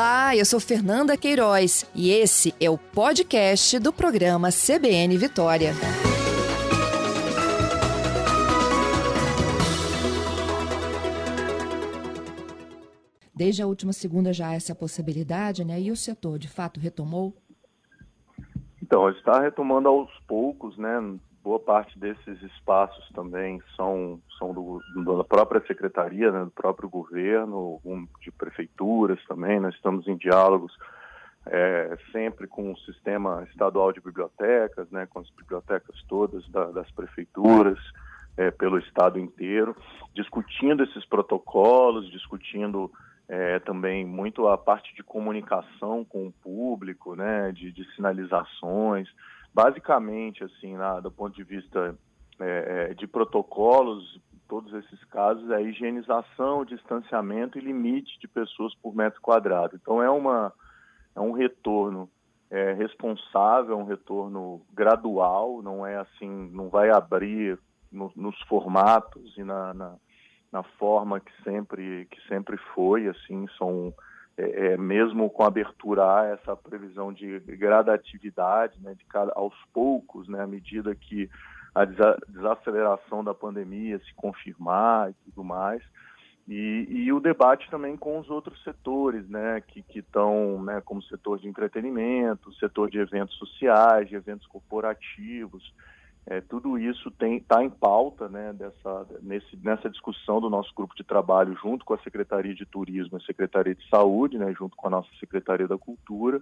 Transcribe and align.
Olá, 0.00 0.34
eu 0.34 0.46
sou 0.46 0.58
Fernanda 0.58 1.14
Queiroz 1.14 1.84
e 1.94 2.10
esse 2.10 2.54
é 2.58 2.70
o 2.70 2.78
podcast 2.78 3.78
do 3.78 3.92
programa 3.92 4.48
CBN 4.48 5.14
Vitória. 5.18 5.72
Desde 13.34 13.60
a 13.60 13.66
última 13.66 13.92
segunda 13.92 14.32
já 14.32 14.54
essa 14.54 14.74
possibilidade, 14.74 15.66
né? 15.66 15.78
E 15.78 15.92
o 15.92 15.96
setor, 15.96 16.38
de 16.38 16.48
fato, 16.48 16.80
retomou? 16.80 17.36
Então, 18.82 19.06
está 19.10 19.38
retomando 19.38 19.90
aos 19.90 20.10
poucos, 20.26 20.78
né? 20.78 20.98
Boa 21.42 21.58
parte 21.58 21.98
desses 21.98 22.42
espaços 22.42 23.08
também 23.14 23.60
são, 23.76 24.20
são 24.38 24.52
do, 24.52 24.80
da 25.16 25.24
própria 25.24 25.64
secretaria, 25.66 26.30
né, 26.30 26.44
do 26.44 26.50
próprio 26.50 26.88
governo, 26.88 27.80
um, 27.84 28.06
de 28.20 28.30
prefeituras 28.30 29.18
também. 29.26 29.58
Nós 29.58 29.74
estamos 29.74 30.06
em 30.06 30.16
diálogos 30.16 30.72
é, 31.46 31.96
sempre 32.12 32.46
com 32.46 32.72
o 32.72 32.78
sistema 32.78 33.46
estadual 33.50 33.92
de 33.92 34.00
bibliotecas, 34.00 34.90
né, 34.90 35.06
com 35.06 35.20
as 35.20 35.30
bibliotecas 35.30 35.96
todas 36.08 36.46
da, 36.50 36.66
das 36.66 36.90
prefeituras, 36.90 37.78
é, 38.36 38.50
pelo 38.50 38.78
estado 38.78 39.18
inteiro, 39.18 39.76
discutindo 40.14 40.84
esses 40.84 41.04
protocolos, 41.06 42.10
discutindo 42.10 42.90
é, 43.28 43.58
também 43.60 44.04
muito 44.04 44.46
a 44.48 44.56
parte 44.56 44.94
de 44.94 45.02
comunicação 45.02 46.04
com 46.04 46.26
o 46.26 46.32
público, 46.32 47.14
né, 47.14 47.52
de, 47.52 47.72
de 47.72 47.84
sinalizações 47.94 49.08
basicamente, 49.52 50.44
assim, 50.44 50.76
na, 50.76 51.00
do 51.00 51.10
ponto 51.10 51.34
de 51.34 51.44
vista 51.44 51.96
é, 52.40 52.90
é, 52.90 52.94
de 52.94 53.06
protocolos, 53.06 54.20
todos 54.48 54.72
esses 54.74 55.04
casos, 55.04 55.50
é 55.50 55.62
higienização, 55.62 56.64
distanciamento 56.64 57.58
e 57.58 57.60
limite 57.60 58.18
de 58.18 58.26
pessoas 58.26 58.74
por 58.76 58.94
metro 58.94 59.20
quadrado. 59.20 59.78
Então, 59.80 60.02
é, 60.02 60.10
uma, 60.10 60.52
é 61.14 61.20
um 61.20 61.32
retorno 61.32 62.10
é, 62.50 62.72
responsável, 62.72 63.78
um 63.78 63.84
retorno 63.84 64.60
gradual, 64.72 65.62
não 65.62 65.86
é 65.86 65.96
assim, 65.96 66.50
não 66.52 66.68
vai 66.68 66.90
abrir 66.90 67.58
no, 67.92 68.10
nos 68.16 68.38
formatos 68.42 69.36
e 69.36 69.44
na, 69.44 69.72
na, 69.72 69.96
na, 70.50 70.62
forma 70.62 71.20
que 71.20 71.32
sempre, 71.44 72.06
que 72.06 72.20
sempre 72.26 72.56
foi, 72.74 73.06
assim, 73.06 73.46
são 73.56 73.94
é, 74.40 74.72
é, 74.72 74.76
mesmo 74.76 75.28
com 75.28 75.42
abertura 75.42 76.02
a 76.02 76.24
essa 76.28 76.56
previsão 76.56 77.12
de 77.12 77.38
gradatividade, 77.40 78.80
né, 78.80 78.94
de 78.94 79.04
cada, 79.04 79.32
aos 79.34 79.54
poucos, 79.72 80.26
né, 80.28 80.42
à 80.42 80.46
medida 80.46 80.94
que 80.94 81.28
a 81.74 81.84
desaceleração 81.84 83.22
da 83.22 83.34
pandemia 83.34 83.98
se 83.98 84.14
confirmar 84.14 85.10
e 85.10 85.14
tudo 85.24 85.44
mais, 85.44 85.82
e, 86.48 86.86
e, 86.88 87.12
o 87.12 87.20
debate 87.20 87.70
também 87.70 87.96
com 87.96 88.18
os 88.18 88.28
outros 88.30 88.60
setores, 88.64 89.28
né, 89.28 89.60
que 89.60 89.84
estão, 89.94 90.60
né, 90.62 90.80
como 90.84 91.02
setor 91.02 91.38
de 91.38 91.46
entretenimento, 91.46 92.52
setor 92.54 92.90
de 92.90 92.98
eventos 92.98 93.36
sociais, 93.36 94.08
de 94.08 94.16
eventos 94.16 94.46
corporativos, 94.46 95.72
é, 96.30 96.40
tudo 96.40 96.78
isso 96.78 97.12
está 97.20 97.60
em 97.60 97.68
pauta 97.68 98.28
né, 98.28 98.52
dessa, 98.52 99.06
nesse, 99.20 99.56
nessa 99.64 99.90
discussão 99.90 100.40
do 100.40 100.48
nosso 100.48 100.72
grupo 100.76 100.94
de 100.94 101.02
trabalho, 101.02 101.58
junto 101.60 101.84
com 101.84 101.92
a 101.92 101.98
Secretaria 101.98 102.54
de 102.54 102.64
Turismo 102.64 103.18
e 103.18 103.24
Secretaria 103.24 103.74
de 103.74 103.84
Saúde, 103.88 104.38
né, 104.38 104.54
junto 104.56 104.76
com 104.76 104.86
a 104.86 104.90
nossa 104.90 105.08
Secretaria 105.18 105.66
da 105.66 105.76
Cultura. 105.76 106.40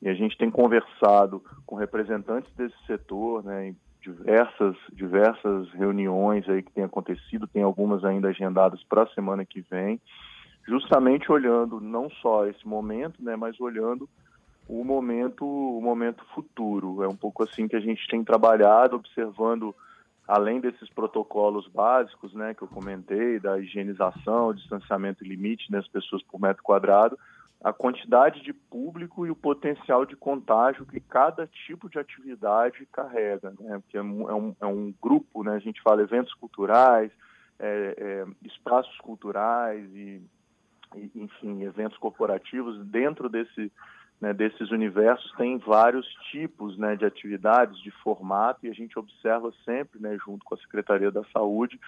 E 0.00 0.08
a 0.08 0.14
gente 0.14 0.38
tem 0.38 0.48
conversado 0.48 1.42
com 1.66 1.74
representantes 1.74 2.48
desse 2.54 2.76
setor, 2.86 3.42
né, 3.42 3.70
em 3.70 3.76
diversas, 4.00 4.76
diversas 4.92 5.68
reuniões 5.72 6.48
aí 6.48 6.62
que 6.62 6.70
têm 6.70 6.84
acontecido, 6.84 7.48
tem 7.48 7.64
algumas 7.64 8.04
ainda 8.04 8.28
agendadas 8.28 8.84
para 8.84 9.02
a 9.02 9.14
semana 9.14 9.44
que 9.44 9.62
vem, 9.62 10.00
justamente 10.64 11.32
olhando 11.32 11.80
não 11.80 12.08
só 12.22 12.46
esse 12.46 12.64
momento, 12.64 13.20
né, 13.20 13.34
mas 13.34 13.60
olhando 13.60 14.08
o 14.68 14.84
momento, 14.84 15.44
o 15.44 15.80
momento 15.80 16.24
futuro. 16.34 17.02
É 17.02 17.08
um 17.08 17.16
pouco 17.16 17.42
assim 17.42 17.68
que 17.68 17.76
a 17.76 17.80
gente 17.80 18.06
tem 18.08 18.24
trabalhado, 18.24 18.96
observando 18.96 19.74
além 20.26 20.60
desses 20.60 20.88
protocolos 20.88 21.68
básicos, 21.68 22.32
né, 22.34 22.54
que 22.54 22.62
eu 22.62 22.68
comentei, 22.68 23.38
da 23.38 23.58
higienização, 23.58 24.54
distanciamento 24.54 25.22
e 25.22 25.28
limite 25.28 25.70
das 25.70 25.86
pessoas 25.86 26.22
por 26.22 26.40
metro 26.40 26.62
quadrado, 26.62 27.18
a 27.62 27.72
quantidade 27.72 28.42
de 28.42 28.52
público 28.52 29.26
e 29.26 29.30
o 29.30 29.36
potencial 29.36 30.04
de 30.04 30.16
contágio 30.16 30.86
que 30.86 31.00
cada 31.00 31.46
tipo 31.46 31.88
de 31.88 31.98
atividade 31.98 32.86
carrega, 32.90 33.52
né, 33.60 33.78
porque 33.80 33.98
é 33.98 34.02
um, 34.02 34.30
é 34.30 34.34
um, 34.66 34.88
é 34.88 34.94
grupo, 35.00 35.42
né, 35.44 35.56
a 35.56 35.58
gente 35.58 35.82
fala 35.82 36.02
eventos 36.02 36.32
culturais, 36.34 37.10
é, 37.58 37.94
é, 37.96 38.26
espaços 38.46 38.96
culturais 38.98 39.84
e, 39.94 40.22
e, 40.96 41.10
enfim, 41.14 41.62
eventos 41.62 41.98
corporativos 41.98 42.78
dentro 42.86 43.28
desse 43.28 43.70
né, 44.24 44.32
desses 44.32 44.70
universos 44.70 45.30
tem 45.36 45.58
vários 45.58 46.06
tipos 46.30 46.78
né, 46.78 46.96
de 46.96 47.04
atividades, 47.04 47.78
de 47.82 47.90
formato, 47.90 48.64
e 48.64 48.70
a 48.70 48.72
gente 48.72 48.98
observa 48.98 49.52
sempre, 49.66 50.00
né, 50.00 50.16
junto 50.24 50.42
com 50.46 50.54
a 50.54 50.58
Secretaria 50.58 51.10
da 51.10 51.22
Saúde, 51.24 51.78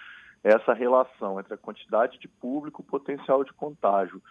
essa 0.43 0.71
relação 0.71 1.39
entre 1.39 1.55
a 1.55 1.57
quantidade 1.57 2.19
de 2.19 2.27
público 2.27 2.79
e 2.79 2.85
o 2.85 2.87
potencial 2.87 3.43
de 3.43 3.51
contágio. 3.53 4.21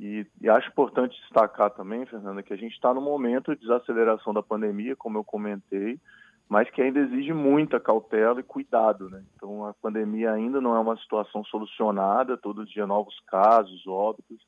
E, 0.00 0.26
e, 0.40 0.50
acho 0.50 0.70
importante 0.70 1.16
destacar 1.20 1.70
também, 1.70 2.04
Fernanda, 2.04 2.42
que 2.42 2.52
a 2.52 2.56
gente 2.56 2.72
está 2.72 2.92
no 2.92 3.00
momento 3.00 3.54
de 3.54 3.60
desaceleração 3.60 4.34
da 4.34 4.42
pandemia, 4.42 4.96
como 4.96 5.18
eu 5.18 5.22
comentei, 5.22 6.00
mas 6.48 6.68
que 6.68 6.82
ainda 6.82 6.98
exige 6.98 7.32
muita 7.32 7.78
cautela 7.78 8.40
e 8.40 8.42
cuidado. 8.42 9.08
Né? 9.08 9.22
Então, 9.36 9.64
a 9.64 9.72
pandemia 9.72 10.32
ainda 10.32 10.60
não 10.60 10.74
é 10.74 10.80
uma 10.80 10.96
situação 10.96 11.44
solucionada, 11.44 12.36
todo 12.36 12.66
dia 12.66 12.88
novos 12.88 13.20
casos, 13.28 13.86
óbitos, 13.86 14.40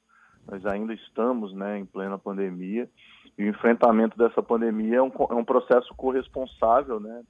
nós 0.47 0.65
ainda 0.67 0.93
estamos 0.95 1.53
né, 1.55 1.79
em 1.79 1.87
plena 1.87 2.19
pandemia 2.19 2.89
e 3.37 3.45
o 3.45 3.49
enfrentamento 3.49 4.17
dessa 4.17 4.43
pandemia 4.43 4.97
é 4.99 5.03
um, 5.03 5.11
é 5.31 5.35
um 5.35 5.45
processo 5.45 5.93
corresponsável 5.95 7.01
né, 7.01 7.23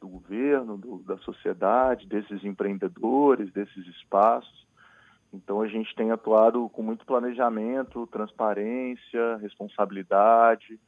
do 0.00 0.08
governo, 0.08 0.76
do, 0.76 0.98
da 1.04 1.16
sociedade, 1.18 2.06
desses 2.06 2.44
empreendedores, 2.44 3.52
desses 3.52 3.86
espaços. 3.86 4.66
Então 5.32 5.62
a 5.62 5.68
gente 5.68 5.94
tem 5.94 6.10
atuado 6.10 6.68
com 6.70 6.82
muito 6.82 7.06
planejamento, 7.06 8.06
transparência, 8.08 9.36
responsabilidade. 9.36 10.78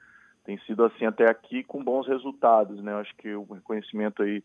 Tem 0.44 0.58
sido 0.60 0.84
assim 0.84 1.06
até 1.06 1.30
aqui 1.30 1.62
com 1.62 1.82
bons 1.82 2.06
resultados, 2.06 2.82
né? 2.82 2.92
Eu 2.92 2.98
acho 2.98 3.14
que 3.16 3.34
o 3.34 3.44
reconhecimento 3.44 4.22
aí 4.22 4.42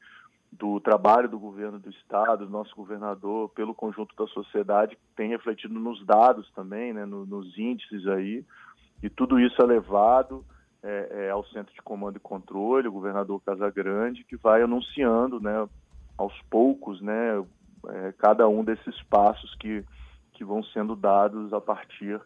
do 0.51 0.79
trabalho 0.79 1.29
do 1.29 1.39
governo 1.39 1.79
do 1.79 1.89
estado, 1.89 2.45
do 2.45 2.51
nosso 2.51 2.75
governador, 2.75 3.49
pelo 3.49 3.73
conjunto 3.73 4.15
da 4.15 4.27
sociedade, 4.31 4.97
tem 5.15 5.29
refletido 5.29 5.73
nos 5.73 6.03
dados 6.05 6.49
também, 6.51 6.91
né, 6.91 7.05
no, 7.05 7.25
nos 7.25 7.57
índices 7.57 8.07
aí, 8.07 8.43
e 9.01 9.09
tudo 9.09 9.39
isso 9.39 9.61
é 9.61 9.65
levado 9.65 10.43
é, 10.83 11.25
é, 11.25 11.29
ao 11.29 11.45
Centro 11.45 11.73
de 11.73 11.81
Comando 11.81 12.17
e 12.17 12.21
Controle, 12.21 12.87
o 12.87 12.91
governador 12.91 13.41
Casagrande, 13.41 14.23
que 14.23 14.37
vai 14.37 14.61
anunciando, 14.61 15.39
né, 15.39 15.67
aos 16.17 16.33
poucos, 16.49 16.99
né, 17.01 17.45
é, 17.87 18.11
cada 18.17 18.47
um 18.47 18.63
desses 18.63 19.01
passos 19.03 19.53
que, 19.55 19.85
que 20.33 20.43
vão 20.43 20.63
sendo 20.63 20.95
dados 20.95 21.53
a 21.53 21.61
partir 21.61 22.19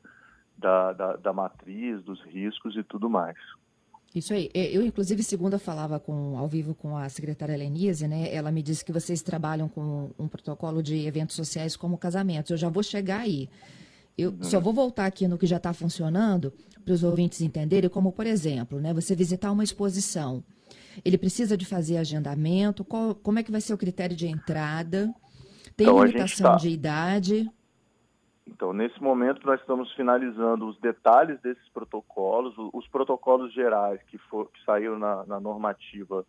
da, 0.58 0.94
da, 0.94 1.16
da 1.18 1.34
matriz, 1.34 2.02
dos 2.04 2.22
riscos 2.24 2.76
e 2.76 2.84
tudo 2.84 3.10
mais. 3.10 3.38
Isso 4.14 4.34
aí. 4.34 4.50
É, 4.54 4.66
eu, 4.72 4.86
inclusive, 4.86 5.24
segunda 5.24 5.58
falava 5.58 6.00
com, 6.00 6.38
ao 6.38 6.48
vivo 6.48 6.76
com 6.76 6.96
a 6.96 7.10
secretária 7.10 7.58
Lenise, 7.58 8.08
né? 8.08 8.34
Ela 8.34 8.52
me 8.52 8.62
disse 8.62 8.86
que 8.86 8.92
vocês 8.92 9.22
trabalham 9.22 9.68
com 9.68 10.12
um 10.20 10.28
protocolo 10.28 10.84
de 10.84 11.08
eventos 11.08 11.36
sociais 11.36 11.76
como 11.76 11.98
casamentos. 11.98 12.52
Eu 12.52 12.58
já 12.58 12.70
vou 12.70 12.84
chegar 12.84 13.22
aí. 13.22 13.50
Eu 14.16 14.30
uhum. 14.30 14.44
só 14.44 14.60
vou 14.60 14.72
voltar 14.72 15.08
aqui 15.08 15.28
no 15.28 15.38
que 15.38 15.48
já 15.48 15.58
está 15.58 15.74
funcionando 15.74 16.54
para 16.86 16.94
os 16.94 17.04
ouvintes 17.04 17.42
entenderem, 17.42 17.90
como, 17.90 18.12
por 18.12 18.28
exemplo, 18.28 18.80
né, 18.80 18.94
você 18.94 19.16
visitar 19.16 19.52
uma 19.52 19.64
exposição. 19.64 20.44
Ele 21.04 21.18
precisa 21.18 21.58
de 21.58 21.66
fazer 21.66 21.98
agendamento? 21.98 22.84
Qual, 22.84 23.16
como 23.16 23.40
é 23.40 23.44
que 23.44 23.52
vai 23.52 23.62
ser 23.62 23.74
o 23.74 23.78
critério 23.78 24.16
de 24.16 24.28
entrada? 24.28 25.12
Tem 25.76 25.88
então, 25.88 26.04
limitação 26.04 26.52
tá... 26.52 26.56
de 26.58 26.70
idade? 26.70 27.50
Então, 28.46 28.74
nesse 28.74 29.02
momento, 29.02 29.46
nós 29.46 29.60
estamos 29.60 29.92
finalizando 29.94 30.68
os 30.68 30.78
detalhes 30.80 31.40
desses 31.42 31.68
protocolos, 31.70 32.54
os 32.74 32.88
protocolos 32.88 33.54
gerais 33.54 34.02
que, 34.04 34.18
for, 34.18 34.50
que 34.52 34.64
saíram 34.66 35.00
na, 35.00 35.26
na 35.26 35.40
normativa 35.40 36.26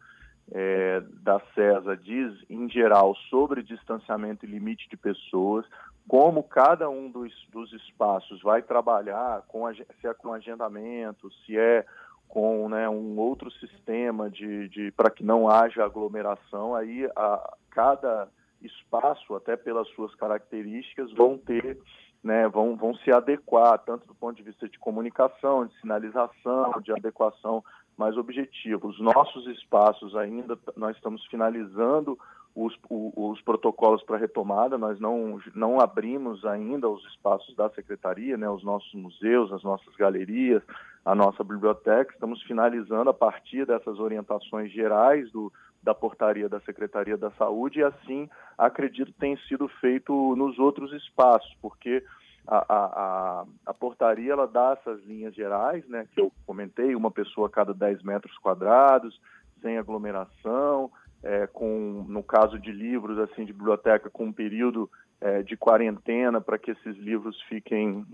é, 0.53 1.03
da 1.23 1.41
CESA 1.55 1.97
diz, 1.97 2.33
em 2.49 2.69
geral, 2.69 3.15
sobre 3.31 3.63
distanciamento 3.63 4.45
e 4.45 4.49
limite 4.49 4.89
de 4.89 4.97
pessoas, 4.97 5.67
como 6.07 6.43
cada 6.43 6.89
um 6.89 7.11
dos, 7.11 7.33
dos 7.51 7.73
espaços 7.73 8.43
vai 8.43 8.63
trabalhar, 8.63 9.43
com, 9.49 9.67
se 9.75 10.07
é 10.07 10.15
com 10.15 10.33
agendamento, 10.33 11.31
se 11.45 11.57
é 11.59 11.85
com 12.29 12.69
né, 12.69 12.89
um 12.89 13.19
outro 13.19 13.51
sistema 13.53 14.29
de, 14.29 14.69
de 14.69 14.91
para 14.93 15.11
que 15.11 15.25
não 15.25 15.49
haja 15.49 15.85
aglomeração, 15.85 16.75
aí 16.75 17.09
a, 17.17 17.55
cada 17.71 18.29
espaço, 18.61 19.35
até 19.35 19.57
pelas 19.57 19.89
suas 19.91 20.15
características, 20.15 21.13
vão 21.13 21.39
ter 21.39 21.79
né, 22.25 22.49
vão, 22.49 22.75
vão 22.75 22.95
se 22.95 23.13
adequar, 23.13 23.79
tanto 23.81 24.07
do 24.07 24.15
ponto 24.15 24.35
de 24.35 24.43
vista 24.43 24.67
de 24.67 24.79
comunicação, 24.79 25.67
de 25.67 25.79
sinalização, 25.79 26.81
de 26.83 26.91
adequação 26.91 27.63
mais 27.99 28.17
objetiva. 28.17 28.87
Os 28.87 28.99
nossos 28.99 29.47
espaços 29.47 30.17
ainda, 30.17 30.59
nós 30.75 30.97
estamos 30.97 31.25
finalizando 31.27 32.19
os, 32.55 32.75
os 32.89 33.41
protocolos 33.43 34.03
para 34.03 34.17
retomada, 34.17 34.79
nós 34.79 34.99
não, 34.99 35.39
não 35.55 35.81
abrimos 35.81 36.45
ainda 36.47 36.89
os 36.89 37.05
espaços 37.07 37.55
da 37.55 37.69
secretaria, 37.71 38.39
né, 38.39 38.49
os 38.49 38.65
nossos 38.65 38.93
museus, 38.95 39.53
as 39.53 39.63
nossas 39.63 39.95
galerias, 39.97 40.63
a 41.05 41.15
nossa 41.15 41.45
biblioteca. 41.45 42.15
Estamos 42.15 42.43
finalizando 42.45 43.11
a 43.11 43.15
partir 43.15 43.67
dessas 43.67 43.99
orientações 43.99 44.73
gerais 44.73 45.31
do, 45.31 45.53
da 45.85 45.95
portaria 45.95 46.49
da 46.49 46.59
Secretaria 46.61 47.17
da 47.17 47.31
Saúde 47.33 47.81
e 47.81 47.85
assim 47.85 48.29
acredito 48.57 49.13
tem 49.13 49.37
sido 49.49 49.69
feito 49.81 50.35
nos 50.35 50.59
outros 50.59 50.93
espaços, 50.93 51.55
porque 51.61 52.03
a, 52.47 52.65
a, 52.69 53.45
a, 53.67 53.75
portaria 53.75 54.33
ela 54.33 54.47
dá 54.47 54.77
essas 54.79 55.03
linhas 55.05 55.35
gerais, 55.35 55.87
né, 55.89 56.07
que 56.13 56.21
eu 56.21 56.33
comentei, 56.47 56.95
uma 56.95 57.11
pessoa 57.11 57.47
a 57.47 57.51
cada 57.51 57.73
10 57.73 58.03
metros 58.03 58.37
quadrados, 58.39 59.19
sem 59.63 59.79
aglomeração, 59.79 60.91
é, 61.23 61.47
com, 61.47 62.05
no 62.07 62.23
caso 62.23 62.59
de 62.59 62.71
livros, 62.71 63.19
assim, 63.19 63.45
de 63.47 63.53
biblioteca, 63.53 64.11
com 64.11 64.27
um 64.27 64.33
período 64.33 64.91
é, 65.21 65.43
de 65.43 65.57
quarentena 65.57 66.41
para 66.41 66.59
que 66.59 66.73
esses 66.73 66.97
livros 66.99 67.41
fiquem, 67.49 68.07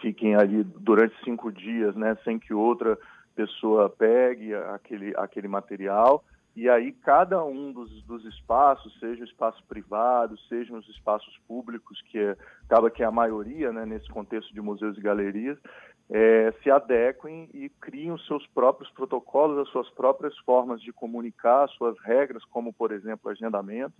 fiquem 0.00 0.36
ali 0.36 0.64
durante 0.64 1.14
cinco 1.22 1.52
dias, 1.52 1.94
né, 1.94 2.16
sem 2.24 2.38
que 2.38 2.54
outra 2.54 2.98
pessoa 3.34 3.90
pegue 3.90 4.54
aquele, 4.54 5.14
aquele 5.16 5.48
material. 5.48 6.24
E 6.56 6.68
aí 6.68 6.92
cada 6.92 7.44
um 7.44 7.72
dos, 7.72 8.02
dos 8.02 8.24
espaços, 8.24 8.98
seja 8.98 9.22
o 9.22 9.26
espaço 9.26 9.62
privado, 9.68 10.38
sejam 10.48 10.78
os 10.78 10.88
espaços 10.88 11.38
públicos, 11.46 12.00
que 12.10 12.18
é, 12.18 12.36
acaba 12.64 12.90
que 12.90 13.02
é 13.02 13.06
a 13.06 13.10
maioria 13.10 13.72
né, 13.72 13.86
nesse 13.86 14.08
contexto 14.10 14.52
de 14.52 14.60
museus 14.60 14.98
e 14.98 15.00
galerias, 15.00 15.58
é, 16.10 16.52
se 16.62 16.70
adequem 16.70 17.48
e 17.54 17.68
criem 17.80 18.10
os 18.10 18.26
seus 18.26 18.44
próprios 18.48 18.90
protocolos, 18.90 19.58
as 19.58 19.68
suas 19.68 19.88
próprias 19.90 20.36
formas 20.38 20.82
de 20.82 20.92
comunicar, 20.92 21.64
as 21.64 21.70
suas 21.72 21.96
regras, 22.00 22.44
como, 22.46 22.72
por 22.72 22.90
exemplo, 22.90 23.30
agendamento, 23.30 23.94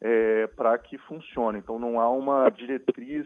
é, 0.00 0.48
para 0.48 0.76
que 0.76 0.98
funcione. 0.98 1.58
Então, 1.58 1.78
não 1.78 2.00
há 2.00 2.10
uma 2.10 2.50
diretriz 2.50 3.24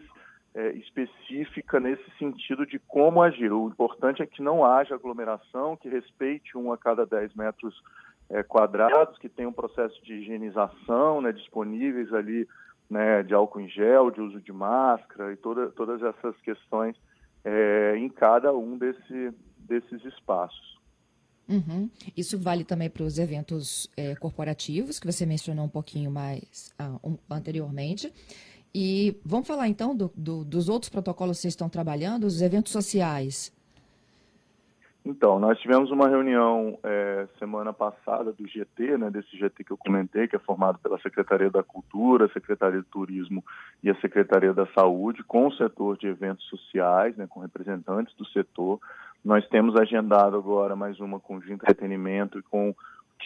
é, 0.53 0.69
específica 0.73 1.79
nesse 1.79 2.09
sentido 2.19 2.67
de 2.67 2.77
como 2.79 3.21
agir. 3.21 3.51
O 3.51 3.67
importante 3.67 4.21
é 4.21 4.27
que 4.27 4.43
não 4.43 4.63
haja 4.63 4.93
aglomeração, 4.93 5.75
que 5.75 5.89
respeite 5.89 6.55
um 6.55 6.71
a 6.71 6.77
cada 6.77 7.07
10 7.07 7.33
metros 7.33 7.75
é, 8.29 8.43
quadrados, 8.43 9.17
que 9.17 9.27
tenha 9.27 9.49
um 9.49 9.53
processo 9.53 10.01
de 10.03 10.13
higienização 10.13 11.21
né, 11.21 11.31
disponíveis 11.31 12.13
ali, 12.13 12.47
né, 12.89 13.23
de 13.23 13.33
álcool 13.33 13.61
em 13.61 13.69
gel, 13.69 14.11
de 14.11 14.21
uso 14.21 14.39
de 14.39 14.51
máscara 14.51 15.33
e 15.33 15.37
toda, 15.37 15.69
todas 15.71 16.01
essas 16.01 16.35
questões 16.41 16.95
é, 17.43 17.95
em 17.97 18.09
cada 18.09 18.53
um 18.53 18.77
desse, 18.77 19.33
desses 19.57 20.03
espaços. 20.05 20.79
Uhum. 21.47 21.89
Isso 22.15 22.37
vale 22.37 22.63
também 22.63 22.89
para 22.89 23.03
os 23.03 23.17
eventos 23.17 23.89
é, 23.97 24.15
corporativos, 24.15 24.99
que 24.99 25.11
você 25.11 25.25
mencionou 25.25 25.65
um 25.65 25.69
pouquinho 25.69 26.11
mais 26.11 26.71
uh, 26.79 27.09
um, 27.09 27.17
anteriormente. 27.27 28.13
E 28.73 29.19
vamos 29.25 29.47
falar 29.47 29.67
então 29.67 29.95
do, 29.95 30.11
do, 30.15 30.45
dos 30.45 30.69
outros 30.69 30.89
protocolos 30.89 31.37
que 31.37 31.41
vocês 31.41 31.53
estão 31.53 31.67
trabalhando, 31.67 32.25
os 32.25 32.43
eventos 32.43 32.71
sociais. 32.71 33.51
Então, 35.09 35.39
nós 35.39 35.59
tivemos 35.59 35.89
uma 35.89 36.07
reunião 36.07 36.77
é, 36.83 37.27
semana 37.39 37.73
passada 37.73 38.31
do 38.31 38.47
GT, 38.47 38.95
né, 38.95 39.09
desse 39.09 39.35
GT 39.35 39.63
que 39.63 39.71
eu 39.71 39.77
comentei, 39.77 40.27
que 40.27 40.35
é 40.35 40.39
formado 40.39 40.77
pela 40.77 40.99
Secretaria 40.99 41.49
da 41.49 41.63
Cultura, 41.63 42.25
a 42.25 42.29
Secretaria 42.29 42.79
de 42.79 42.85
Turismo 42.85 43.43
e 43.81 43.89
a 43.89 43.99
Secretaria 44.01 44.53
da 44.53 44.67
Saúde, 44.67 45.23
com 45.23 45.47
o 45.47 45.53
setor 45.53 45.97
de 45.97 46.05
eventos 46.05 46.45
sociais, 46.45 47.17
né, 47.17 47.25
com 47.27 47.39
representantes 47.39 48.15
do 48.17 48.25
setor. 48.27 48.79
Nós 49.25 49.43
temos 49.47 49.75
agendado 49.75 50.37
agora 50.37 50.75
mais 50.75 50.99
uma 50.99 51.19
com 51.19 51.39
de 51.39 51.51
entretenimento 51.51 52.37
e 52.37 52.43
com 52.43 52.75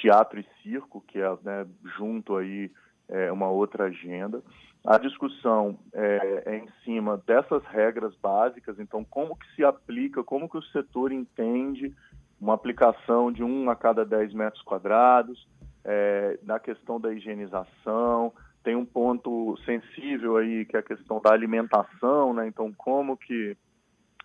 teatro 0.02 0.40
e 0.40 0.46
circo, 0.64 1.04
que 1.06 1.20
é 1.20 1.38
né, 1.44 1.68
junto 1.98 2.38
aí 2.38 2.72
é, 3.10 3.30
uma 3.30 3.50
outra 3.50 3.86
agenda. 3.86 4.42
A 4.86 4.98
discussão 4.98 5.80
é, 5.94 6.44
é, 6.46 6.58
em 6.58 6.68
cima 6.84 7.22
dessas 7.26 7.64
regras 7.66 8.14
básicas, 8.16 8.78
então 8.80 9.04
como 9.04 9.38
que 9.38 9.56
se 9.56 9.64
aplica, 9.64 10.22
como 10.24 10.50
que 10.50 10.58
o 10.58 10.62
setor 10.62 11.14
entende 11.14 11.96
uma 12.40 12.54
aplicação 12.54 13.32
de 13.32 13.42
um 13.42 13.70
a 13.70 13.76
cada 13.78 14.04
10 14.04 14.34
metros 14.34 14.62
quadrados, 14.64 15.48
é, 15.86 16.38
na 16.44 16.60
questão 16.60 17.00
da 17.00 17.14
higienização, 17.14 18.34
tem 18.62 18.76
um 18.76 18.86
ponto 18.86 19.58
sensível 19.66 20.36
aí 20.36 20.66
que 20.66 20.76
é 20.76 20.80
a 20.80 20.84
questão 20.84 21.22
da 21.22 21.32
alimentação, 21.32 22.34
né? 22.34 22.46
Então 22.46 22.74
como 22.74 23.16
que, 23.16 23.56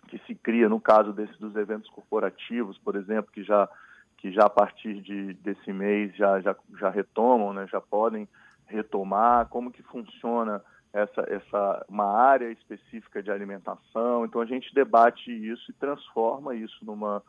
que 0.09 0.17
se 0.27 0.35
cria, 0.35 0.67
no 0.67 0.79
caso 0.79 1.13
desse, 1.13 1.39
dos 1.39 1.55
eventos 1.55 1.89
corporativos, 1.89 2.77
por 2.79 2.97
exemplo, 2.97 3.31
que 3.31 3.43
já, 3.43 3.69
que 4.17 4.29
já 4.31 4.45
a 4.45 4.49
partir 4.49 5.01
de, 5.01 5.33
desse 5.35 5.71
mês 5.71 6.13
já, 6.17 6.41
já, 6.41 6.53
já 6.77 6.89
retomam, 6.89 7.53
né? 7.53 7.65
Já 7.71 7.79
podem 7.79 8.27
retomar, 8.69 9.47
como 9.49 9.71
que 9.71 9.83
funciona 9.83 10.61
essa, 10.93 11.21
essa 11.27 11.85
uma 11.87 12.05
área 12.05 12.51
específica 12.51 13.21
de 13.21 13.31
alimentação. 13.31 14.25
Então 14.25 14.41
a 14.41 14.45
gente 14.45 14.73
debate 14.73 15.31
isso 15.31 15.69
e 15.69 15.73
transforma 15.73 16.55
isso 16.55 16.83
numa 16.83 17.21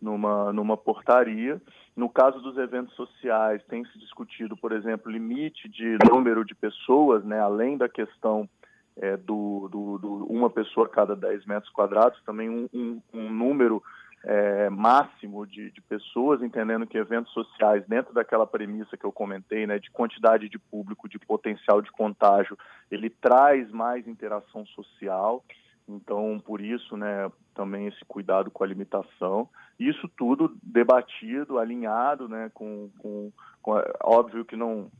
numa 0.00 0.52
numa 0.52 0.76
portaria. 0.76 1.60
No 1.96 2.08
caso 2.08 2.40
dos 2.40 2.58
eventos 2.58 2.94
sociais, 2.94 3.62
tem 3.68 3.84
se 3.86 3.98
discutido, 3.98 4.56
por 4.56 4.72
exemplo, 4.72 5.10
limite 5.10 5.68
de 5.68 5.96
número 6.10 6.44
de 6.44 6.54
pessoas, 6.54 7.24
né, 7.24 7.40
além 7.40 7.76
da 7.76 7.88
questão 7.88 8.48
é, 8.96 9.16
do, 9.16 9.68
do, 9.70 9.98
do, 9.98 10.26
uma 10.26 10.50
pessoa 10.50 10.86
a 10.86 10.90
cada 10.90 11.16
10 11.16 11.46
metros 11.46 11.72
quadrados, 11.72 12.20
também 12.24 12.50
um, 12.50 12.68
um, 12.72 13.00
um 13.12 13.30
número 13.30 13.82
é, 14.26 14.70
máximo 14.70 15.46
de, 15.46 15.70
de, 15.70 15.80
pessoas, 15.82 16.42
entendendo 16.42 16.86
que 16.86 16.96
eventos 16.96 17.32
sociais, 17.32 17.84
dentro 17.86 18.14
daquela 18.14 18.46
premissa 18.46 18.96
que 18.96 19.04
eu 19.04 19.12
comentei, 19.12 19.66
né, 19.66 19.78
de 19.78 19.90
quantidade 19.90 20.48
de 20.48 20.58
público, 20.58 21.08
de 21.08 21.18
potencial 21.18 21.82
de 21.82 21.92
contágio, 21.92 22.58
ele 22.90 23.10
traz 23.10 23.70
mais 23.70 24.08
interação 24.08 24.64
social. 24.66 25.44
Então, 25.86 26.40
por 26.42 26.62
isso, 26.62 26.96
né, 26.96 27.30
também 27.54 27.86
esse 27.86 28.02
cuidado 28.06 28.50
com 28.50 28.64
a 28.64 28.66
limitação. 28.66 29.46
Isso 29.78 30.08
tudo 30.16 30.56
debatido, 30.62 31.58
alinhado, 31.58 32.26
né, 32.26 32.50
com, 32.54 32.88
com, 32.98 33.30
com 33.60 33.72
óbvio 34.02 34.46
que 34.46 34.56
não, 34.56 34.90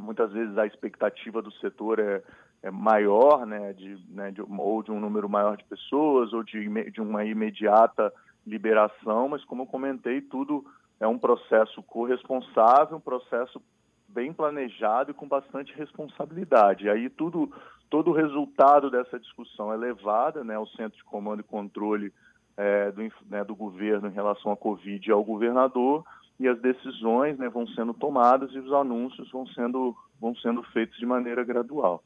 muitas 0.00 0.32
vezes 0.32 0.56
a 0.56 0.66
expectativa 0.66 1.42
do 1.42 1.50
setor 1.54 1.98
é, 1.98 2.22
é 2.62 2.70
maior, 2.70 3.44
né, 3.44 3.72
de, 3.72 3.98
né, 4.08 4.30
de, 4.30 4.40
ou 4.40 4.84
de 4.84 4.92
um 4.92 5.00
número 5.00 5.28
maior 5.28 5.56
de 5.56 5.64
pessoas, 5.64 6.32
ou 6.32 6.44
de, 6.44 6.90
de 6.92 7.00
uma 7.00 7.24
imediata 7.24 8.12
liberação, 8.46 9.28
mas 9.28 9.44
como 9.44 9.62
eu 9.62 9.66
comentei, 9.66 10.20
tudo 10.20 10.64
é 11.00 11.06
um 11.06 11.18
processo 11.18 11.82
corresponsável, 11.82 12.96
um 12.96 13.00
processo 13.00 13.60
bem 14.08 14.32
planejado 14.32 15.10
e 15.10 15.14
com 15.14 15.26
bastante 15.26 15.72
responsabilidade. 15.74 16.84
E 16.84 16.90
aí 16.90 17.08
tudo, 17.08 17.50
todo 17.88 18.10
o 18.10 18.14
resultado 18.14 18.90
dessa 18.90 19.18
discussão 19.18 19.72
é 19.72 19.76
levado 19.76 20.44
né, 20.44 20.54
ao 20.54 20.66
Centro 20.68 20.96
de 20.96 21.04
Comando 21.04 21.40
e 21.40 21.44
Controle 21.44 22.12
é, 22.56 22.90
do, 22.92 23.02
né, 23.28 23.44
do 23.44 23.54
governo 23.54 24.08
em 24.08 24.12
relação 24.12 24.52
à 24.52 24.56
Covid 24.56 25.10
ao 25.10 25.24
governador 25.24 26.04
e 26.38 26.46
as 26.46 26.60
decisões 26.60 27.38
né, 27.38 27.48
vão 27.48 27.66
sendo 27.68 27.94
tomadas 27.94 28.52
e 28.52 28.58
os 28.58 28.72
anúncios 28.72 29.30
vão 29.30 29.46
sendo, 29.46 29.96
vão 30.20 30.34
sendo 30.36 30.62
feitos 30.64 30.98
de 30.98 31.06
maneira 31.06 31.44
gradual. 31.44 32.02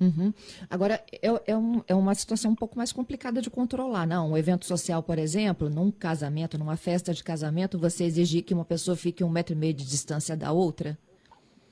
Uhum. 0.00 0.32
Agora, 0.68 1.00
é, 1.10 1.52
é, 1.52 1.56
um, 1.56 1.82
é, 1.88 1.94
uma 1.94 2.14
situação 2.14 2.50
um 2.50 2.54
pouco 2.54 2.76
mais 2.76 2.92
complicada 2.92 3.40
de 3.40 3.48
controlar, 3.48 4.06
não? 4.06 4.32
Um 4.32 4.36
evento 4.36 4.66
social, 4.66 5.02
por 5.02 5.18
exemplo, 5.18 5.70
num 5.70 5.90
casamento, 5.90 6.58
numa 6.58 6.76
festa 6.76 7.14
de 7.14 7.24
casamento, 7.24 7.78
você 7.78 8.04
exigir 8.04 8.42
que 8.42 8.52
uma 8.52 8.64
pessoa 8.64 8.96
fique 8.96 9.24
um 9.24 9.30
metro 9.30 9.54
e 9.54 9.56
meio 9.56 9.72
de 9.72 9.88
distância 9.88 10.36
da 10.36 10.52
outra? 10.52 10.98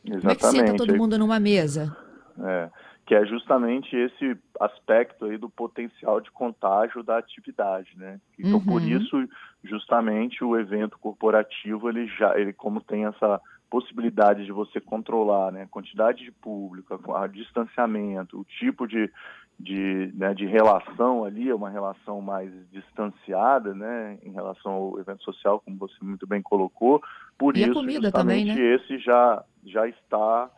Exatamente. 0.04 0.20
Como 0.20 0.30
é 0.30 0.34
que 0.34 0.46
senta 0.46 0.76
todo 0.76 0.96
mundo 0.96 1.18
numa 1.18 1.38
mesa? 1.38 1.94
É, 2.42 2.70
que 3.06 3.14
é 3.14 3.24
justamente 3.26 3.94
esse 3.94 4.36
aspecto 4.58 5.26
aí 5.26 5.36
do 5.36 5.50
potencial 5.50 6.20
de 6.20 6.30
contágio 6.30 7.02
da 7.02 7.18
atividade, 7.18 7.90
né? 7.96 8.18
Então, 8.38 8.54
uhum. 8.54 8.64
por 8.64 8.82
isso, 8.82 9.28
justamente, 9.62 10.42
o 10.42 10.58
evento 10.58 10.98
corporativo, 10.98 11.88
ele 11.88 12.06
já, 12.06 12.38
ele 12.38 12.52
como 12.52 12.80
tem 12.80 13.04
essa 13.04 13.40
possibilidade 13.74 14.44
de 14.44 14.52
você 14.52 14.80
controlar 14.80 15.50
né, 15.50 15.62
a 15.62 15.66
quantidade 15.66 16.22
de 16.22 16.30
público, 16.30 17.12
a, 17.12 17.26
distanciamento, 17.26 18.38
o 18.38 18.44
tipo 18.44 18.86
de, 18.86 19.10
de, 19.58 20.12
né, 20.14 20.32
de 20.32 20.46
relação 20.46 21.24
ali, 21.24 21.50
é 21.50 21.54
uma 21.54 21.70
relação 21.70 22.20
mais 22.20 22.52
distanciada 22.70 23.74
né, 23.74 24.16
em 24.22 24.30
relação 24.30 24.70
ao 24.70 25.00
evento 25.00 25.24
social, 25.24 25.58
como 25.58 25.76
você 25.76 25.96
muito 26.00 26.24
bem 26.24 26.40
colocou. 26.40 27.02
Por 27.36 27.56
e 27.56 27.62
isso, 27.62 27.72
a 27.72 27.74
comida 27.74 28.12
também, 28.12 28.44
né? 28.44 28.56
esse 28.56 28.96
já, 28.98 29.42
já 29.64 29.88
está 29.88 30.48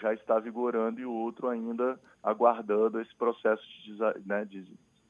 já 0.00 0.14
está 0.14 0.38
vigorando 0.38 1.00
e 1.00 1.04
o 1.04 1.12
outro 1.12 1.48
ainda 1.48 1.98
aguardando 2.22 3.00
esse 3.00 3.14
processo 3.16 3.62
de, 3.84 3.98
né, 4.24 4.44
de 4.44 4.64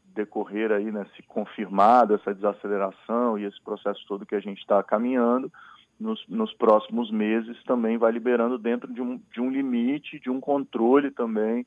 decorrer 0.07 0.73
aí, 0.73 0.91
né, 0.91 1.07
se 1.15 1.23
confirmado 1.23 2.15
essa 2.15 2.35
desaceleração 2.35 3.39
e 3.39 3.45
esse 3.45 3.61
processo 3.61 4.03
todo 4.09 4.25
que 4.25 4.35
a 4.35 4.41
gente 4.41 4.59
está 4.59 4.83
caminhando, 4.83 5.53
nos, 5.99 6.25
nos, 6.29 6.53
próximos 6.55 7.11
meses 7.11 7.57
também 7.65 7.97
vai 7.97 8.11
liberando 8.11 8.59
dentro 8.59 8.93
de 8.93 9.01
um, 9.01 9.21
de 9.33 9.41
um 9.41 9.51
limite, 9.51 10.19
de 10.19 10.31
um 10.31 10.41
controle 10.41 11.11
também 11.11 11.67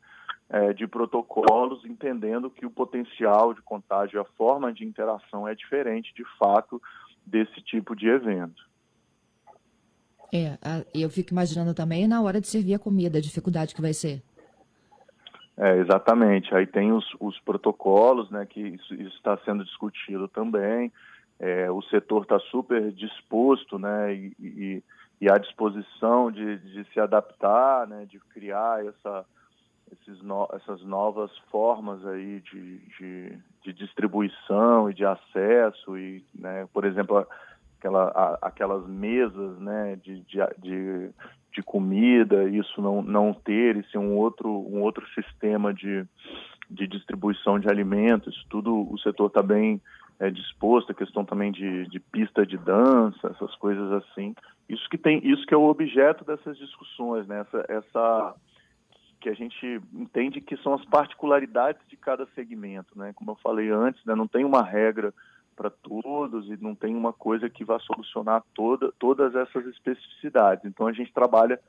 é, 0.49 0.73
de 0.73 0.87
protocolos, 0.87 1.85
entendendo 1.85 2.49
que 2.49 2.65
o 2.65 2.69
potencial 2.69 3.53
de 3.53 3.61
contágio, 3.61 4.19
a 4.19 4.25
forma 4.25 4.73
de 4.73 4.83
interação 4.85 5.47
é 5.47 5.55
diferente 5.55 6.13
de 6.13 6.23
fato 6.37 6.81
desse 7.25 7.61
tipo 7.61 7.95
de 7.95 8.07
evento. 8.07 8.63
É, 10.33 10.57
eu 10.93 11.09
fico 11.09 11.31
imaginando 11.31 11.73
também 11.73 12.07
na 12.07 12.21
hora 12.21 12.41
de 12.41 12.47
servir 12.47 12.73
a 12.73 12.79
comida, 12.79 13.17
a 13.17 13.21
dificuldade 13.21 13.73
que 13.73 13.81
vai 13.81 13.93
ser. 13.93 14.21
É, 15.57 15.77
exatamente. 15.77 16.53
Aí 16.53 16.67
tem 16.67 16.91
os, 16.91 17.05
os 17.19 17.39
protocolos, 17.39 18.29
né, 18.29 18.45
que 18.45 18.59
isso, 18.59 18.93
isso 18.95 19.15
está 19.15 19.37
sendo 19.45 19.63
discutido 19.63 20.27
também. 20.27 20.91
É, 21.39 21.69
o 21.69 21.81
setor 21.83 22.23
está 22.23 22.39
super 22.39 22.91
disposto, 22.91 23.77
né, 23.77 24.13
e, 24.13 24.35
e, 24.39 24.83
e, 25.21 25.29
à 25.29 25.37
disposição 25.37 26.31
de, 26.31 26.57
de 26.59 26.85
se 26.93 26.99
adaptar, 26.99 27.85
né, 27.87 28.05
de 28.05 28.19
criar 28.19 28.85
essa, 28.85 29.25
no, 30.23 30.47
essas 30.53 30.81
novas 30.83 31.29
formas 31.51 32.05
aí 32.05 32.39
de, 32.39 32.77
de, 32.77 33.37
de, 33.63 33.73
distribuição 33.73 34.89
e 34.89 34.93
de 34.93 35.05
acesso 35.05 35.97
e, 35.97 36.23
né, 36.33 36.67
por 36.73 36.85
exemplo, 36.85 37.27
aquela, 37.79 38.39
aquelas 38.41 38.87
mesas, 38.87 39.59
né, 39.59 39.97
de, 39.97 40.21
de, 40.21 40.39
de, 41.51 41.63
comida, 41.63 42.47
isso 42.49 42.81
não, 42.81 43.01
não 43.01 43.33
ter, 43.33 43.75
e 43.75 43.83
ser 43.89 43.97
um 43.97 44.15
outro, 44.15 44.49
um 44.49 44.81
outro 44.81 45.05
sistema 45.09 45.73
de, 45.73 46.05
de 46.69 46.87
distribuição 46.87 47.59
de 47.59 47.69
alimentos, 47.69 48.45
tudo 48.49 48.91
o 48.91 48.97
setor 48.99 49.27
está 49.27 49.41
bem 49.41 49.81
é, 50.19 50.29
disposto, 50.29 50.91
a 50.91 50.95
questão 50.95 51.25
também 51.25 51.51
de, 51.51 51.87
de 51.87 51.99
pista 51.99 52.45
de 52.45 52.57
dança, 52.57 53.27
essas 53.27 53.55
coisas 53.55 53.91
assim. 53.91 54.33
Isso 54.69 54.87
que 54.89 54.97
tem, 54.97 55.19
isso 55.27 55.45
que 55.45 55.53
é 55.53 55.57
o 55.57 55.67
objeto 55.67 56.23
dessas 56.23 56.57
discussões, 56.57 57.27
né? 57.27 57.41
Essa, 57.41 57.65
essa 57.67 58.35
que 59.19 59.29
a 59.29 59.33
gente 59.33 59.81
entende 59.93 60.39
que 60.39 60.55
são 60.57 60.73
as 60.73 60.85
particularidades 60.85 61.81
de 61.87 61.97
cada 61.97 62.25
segmento, 62.27 62.97
né? 62.97 63.11
Como 63.13 63.31
eu 63.31 63.35
falei 63.35 63.69
antes, 63.69 64.03
né? 64.05 64.15
não 64.15 64.27
tem 64.27 64.45
uma 64.45 64.63
regra 64.63 65.13
para 65.55 65.69
todos 65.69 66.47
e 66.49 66.57
não 66.61 66.75
tem 66.75 66.95
uma 66.95 67.13
coisa 67.13 67.49
que 67.49 67.63
vá 67.63 67.79
solucionar 67.79 68.43
toda, 68.53 68.91
todas 68.99 69.33
essas 69.35 69.65
especificidades. 69.67 70.65
Então 70.65 70.85
a 70.85 70.91
gente 70.91 71.13
trabalha 71.13 71.59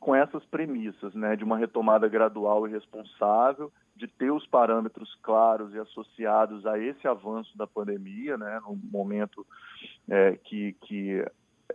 com 0.00 0.14
essas 0.14 0.44
premissas, 0.46 1.14
né, 1.14 1.36
de 1.36 1.44
uma 1.44 1.58
retomada 1.58 2.08
gradual 2.08 2.66
e 2.66 2.70
responsável, 2.70 3.70
de 4.00 4.08
ter 4.08 4.30
os 4.30 4.46
parâmetros 4.46 5.14
claros 5.22 5.74
e 5.74 5.78
associados 5.78 6.66
a 6.66 6.78
esse 6.78 7.06
avanço 7.06 7.56
da 7.56 7.66
pandemia, 7.66 8.38
né, 8.38 8.58
no 8.66 8.74
momento 8.90 9.46
é, 10.08 10.38
que, 10.42 10.74
que 10.80 11.22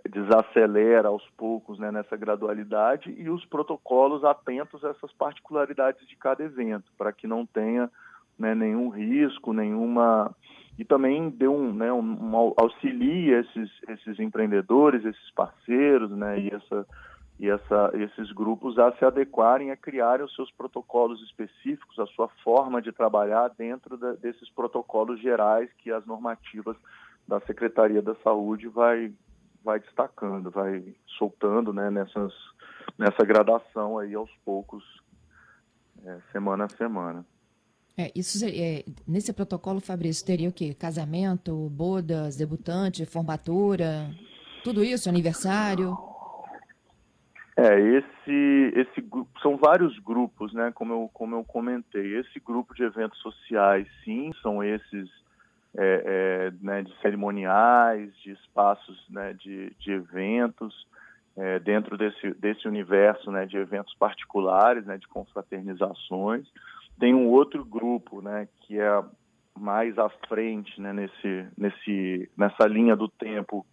desacelera 0.09 1.07
aos 1.07 1.23
poucos 1.37 1.77
né, 1.77 1.91
nessa 1.91 2.17
gradualidade 2.17 3.13
e 3.15 3.29
os 3.29 3.45
protocolos 3.45 4.23
atentos 4.23 4.83
a 4.83 4.89
essas 4.89 5.13
particularidades 5.13 6.05
de 6.07 6.15
cada 6.15 6.43
evento, 6.43 6.91
para 6.97 7.13
que 7.13 7.27
não 7.27 7.45
tenha 7.45 7.89
né, 8.37 8.55
nenhum 8.55 8.89
risco, 8.89 9.53
nenhuma 9.53 10.35
e 10.77 10.83
também 10.83 11.29
deu 11.29 11.55
um, 11.55 11.73
né, 11.73 11.93
um, 11.93 12.01
um 12.01 12.35
esses, 13.31 13.71
esses 13.87 14.19
empreendedores, 14.19 15.05
esses 15.05 15.31
parceiros, 15.31 16.11
né, 16.11 16.39
e 16.39 16.49
essa 16.49 16.85
e 17.37 17.49
essa, 17.49 17.91
esses 17.93 18.31
grupos 18.31 18.79
a 18.79 18.91
se 18.93 19.03
adequarem, 19.03 19.69
a 19.69 19.75
criarem 19.75 20.25
os 20.25 20.33
seus 20.35 20.49
protocolos 20.51 21.21
específicos, 21.21 21.99
a 21.99 22.05
sua 22.07 22.29
forma 22.43 22.81
de 22.81 22.91
trabalhar 22.91 23.49
dentro 23.57 23.97
da, 23.97 24.13
desses 24.13 24.49
protocolos 24.49 25.19
gerais 25.19 25.69
que 25.77 25.91
as 25.91 26.05
normativas 26.05 26.77
da 27.27 27.41
Secretaria 27.41 28.01
da 28.01 28.15
Saúde 28.23 28.67
vai, 28.69 29.11
vai 29.63 29.79
destacando, 29.79 30.49
vai 30.49 30.95
soltando 31.17 31.73
né, 31.73 31.89
nessas, 31.89 32.33
nessa 32.97 33.25
gradação 33.25 33.97
aí 33.99 34.13
aos 34.13 34.31
poucos, 34.45 34.83
é, 36.05 36.17
semana 36.31 36.65
a 36.65 36.69
semana. 36.69 37.25
É, 37.97 38.11
isso 38.15 38.45
é, 38.45 38.83
nesse 39.07 39.33
protocolo, 39.33 39.79
Fabrício, 39.81 40.25
teria 40.25 40.49
o 40.49 40.53
quê? 40.53 40.73
Casamento, 40.73 41.69
bodas, 41.69 42.35
debutante, 42.35 43.05
formatura, 43.05 44.09
tudo 44.63 44.83
isso, 44.83 45.09
aniversário? 45.09 45.97
É, 47.57 47.79
esse, 47.79 48.73
esse 48.75 49.09
são 49.41 49.55
vários 49.55 49.97
grupos, 49.99 50.53
né? 50.53 50.71
Como 50.73 50.91
eu, 50.93 51.09
como 51.13 51.35
eu 51.35 51.43
comentei. 51.43 52.17
Esse 52.17 52.39
grupo 52.39 52.73
de 52.73 52.83
eventos 52.83 53.17
sociais, 53.19 53.87
sim, 54.03 54.31
são 54.41 54.61
esses 54.61 55.09
é, 55.77 56.03
é, 56.05 56.53
né, 56.61 56.83
de 56.83 56.93
cerimoniais, 57.01 58.13
de 58.23 58.31
espaços 58.31 59.05
né, 59.09 59.33
de, 59.33 59.71
de 59.79 59.91
eventos, 59.91 60.87
é, 61.35 61.59
dentro 61.59 61.97
desse, 61.97 62.33
desse 62.35 62.67
universo 62.67 63.29
né, 63.29 63.45
de 63.45 63.57
eventos 63.57 63.93
particulares, 63.95 64.85
né, 64.85 64.97
de 64.97 65.07
confraternizações. 65.07 66.47
Tem 66.97 67.13
um 67.13 67.27
outro 67.27 67.63
grupo, 67.65 68.21
né, 68.21 68.47
que 68.61 68.79
é 68.79 69.03
mais 69.57 69.97
à 69.97 70.09
frente, 70.29 70.79
né, 70.79 70.93
nesse, 70.93 71.47
nesse, 71.57 72.29
nessa 72.37 72.65
linha 72.67 72.95
do 72.95 73.09
tempo, 73.09 73.65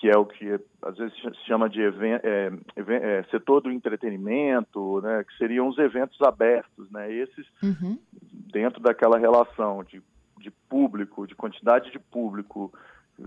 que 0.00 0.08
é 0.08 0.16
o 0.16 0.24
que 0.24 0.58
às 0.82 0.96
vezes 0.96 1.14
se 1.14 1.46
chama 1.46 1.68
de 1.68 1.82
event, 1.82 2.22
é, 2.24 2.50
é, 2.76 3.22
setor 3.24 3.60
do 3.60 3.70
entretenimento, 3.70 5.00
né, 5.02 5.22
que 5.24 5.36
seriam 5.36 5.68
os 5.68 5.76
eventos 5.76 6.18
abertos, 6.22 6.90
né, 6.90 7.12
esses 7.12 7.46
uhum. 7.62 7.98
dentro 8.50 8.80
daquela 8.80 9.18
relação 9.18 9.84
de, 9.84 10.02
de 10.38 10.50
público, 10.50 11.26
de 11.26 11.34
quantidade 11.34 11.90
de 11.90 11.98
público 11.98 12.72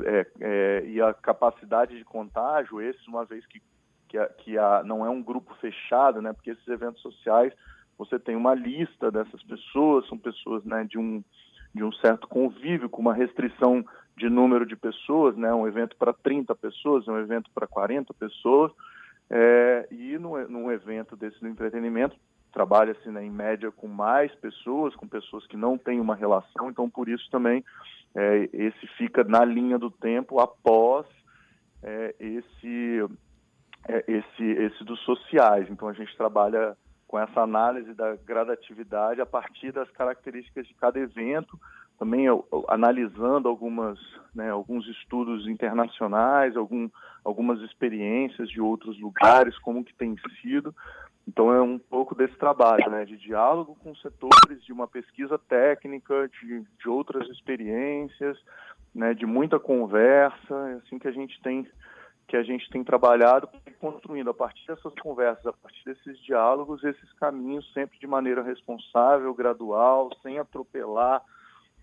é, 0.03 0.27
é 0.41 0.85
e 0.87 0.99
a 0.99 1.13
capacidade 1.13 1.95
de 1.95 2.03
contágio, 2.03 2.81
esses 2.81 3.07
uma 3.07 3.23
vez 3.23 3.45
que 3.45 3.61
que, 4.09 4.17
a, 4.19 4.27
que 4.27 4.57
a, 4.59 4.83
não 4.85 5.03
é 5.03 5.09
um 5.09 5.23
grupo 5.23 5.55
fechado, 5.55 6.21
né, 6.21 6.33
porque 6.33 6.51
esses 6.51 6.67
eventos 6.67 7.01
sociais 7.01 7.51
você 7.97 8.19
tem 8.19 8.35
uma 8.35 8.53
lista 8.53 9.11
dessas 9.11 9.41
pessoas, 9.43 10.07
são 10.07 10.17
pessoas 10.19 10.63
né, 10.63 10.83
de, 10.83 10.99
um, 10.99 11.23
de 11.73 11.83
um 11.83 11.91
certo 11.93 12.27
convívio, 12.27 12.89
com 12.89 13.01
uma 13.01 13.13
restrição 13.13 13.83
de 14.17 14.29
número 14.29 14.65
de 14.65 14.75
pessoas, 14.75 15.35
né, 15.35 15.53
um 15.53 15.67
evento 15.67 15.95
para 15.97 16.13
30 16.13 16.53
pessoas, 16.55 17.07
um 17.07 17.17
evento 17.17 17.49
para 17.53 17.67
40 17.67 18.13
pessoas, 18.13 18.71
é, 19.29 19.87
e 19.91 20.17
no, 20.17 20.47
num 20.47 20.71
evento 20.71 21.15
desse 21.15 21.39
do 21.39 21.47
entretenimento, 21.47 22.15
trabalha-se 22.51 23.09
né, 23.09 23.25
em 23.25 23.31
média 23.31 23.71
com 23.71 23.87
mais 23.87 24.33
pessoas, 24.35 24.95
com 24.95 25.07
pessoas 25.07 25.45
que 25.47 25.57
não 25.57 25.77
têm 25.77 25.99
uma 25.99 26.15
relação, 26.15 26.69
então 26.69 26.89
por 26.89 27.09
isso 27.09 27.27
também 27.31 27.63
é, 28.15 28.49
esse 28.53 28.87
fica 28.97 29.23
na 29.23 29.43
linha 29.43 29.79
do 29.79 29.89
tempo 29.89 30.39
após 30.39 31.07
é, 31.81 32.15
esse, 32.19 32.99
é, 33.87 34.03
esse, 34.07 34.43
esse 34.43 34.83
dos 34.83 34.99
sociais. 35.01 35.67
Então 35.69 35.87
a 35.87 35.93
gente 35.93 36.15
trabalha 36.15 36.77
com 37.07 37.19
essa 37.19 37.41
análise 37.41 37.93
da 37.93 38.15
gradatividade 38.15 39.19
a 39.21 39.25
partir 39.25 39.71
das 39.71 39.89
características 39.91 40.67
de 40.67 40.73
cada 40.75 40.99
evento, 40.99 41.59
também 41.97 42.25
analisando 42.67 43.47
algumas, 43.47 43.99
né, 44.33 44.49
alguns 44.49 44.87
estudos 44.87 45.47
internacionais, 45.47 46.55
algum, 46.55 46.89
algumas 47.23 47.61
experiências 47.61 48.49
de 48.49 48.59
outros 48.59 48.99
lugares, 48.99 49.57
como 49.59 49.83
que 49.83 49.93
tem 49.93 50.15
sido. 50.41 50.73
Então 51.27 51.53
é 51.53 51.61
um 51.61 51.79
pouco 51.79 52.13
desse 52.13 52.35
trabalho, 52.35 52.89
né, 52.89 53.05
de 53.05 53.17
diálogo 53.17 53.77
com 53.81 53.95
setores, 53.95 54.63
de 54.63 54.73
uma 54.73 54.87
pesquisa 54.87 55.37
técnica, 55.37 56.29
de, 56.41 56.65
de 56.79 56.89
outras 56.89 57.29
experiências, 57.29 58.37
né, 58.93 59.13
de 59.13 59.25
muita 59.25 59.59
conversa, 59.59 60.69
é 60.69 60.73
assim 60.73 60.99
que 60.99 61.07
a 61.07 61.11
gente 61.11 61.41
tem 61.41 61.67
que 62.25 62.37
a 62.37 62.43
gente 62.43 62.69
tem 62.69 62.83
trabalhado 62.83 63.49
construindo 63.79 64.29
a 64.29 64.33
partir 64.33 64.65
dessas 64.65 64.93
conversas, 65.01 65.45
a 65.45 65.51
partir 65.51 65.83
desses 65.83 66.17
diálogos, 66.19 66.81
esses 66.83 67.11
caminhos 67.13 67.69
sempre 67.73 67.99
de 67.99 68.07
maneira 68.07 68.41
responsável, 68.41 69.33
gradual, 69.33 70.09
sem 70.21 70.39
atropelar 70.39 71.21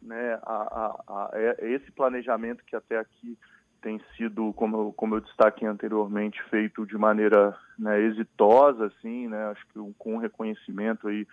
né, 0.02 0.38
a, 0.42 0.52
a, 0.52 1.02
a, 1.08 1.30
é, 1.34 1.72
esse 1.74 1.90
planejamento 1.92 2.64
que 2.64 2.76
até 2.76 2.98
aqui 2.98 3.36
tem 3.80 4.00
sido, 4.16 4.52
como 4.54 4.76
eu, 4.76 4.92
como 4.92 5.14
eu 5.14 5.20
destaquei 5.20 5.66
anteriormente, 5.66 6.42
feito 6.50 6.86
de 6.86 6.96
maneira 6.98 7.56
né, 7.78 8.00
exitosa, 8.00 8.86
assim, 8.86 9.26
né, 9.28 9.46
acho 9.46 9.66
que 9.68 9.94
com 9.98 10.18
reconhecimento 10.18 11.08
aí 11.08 11.26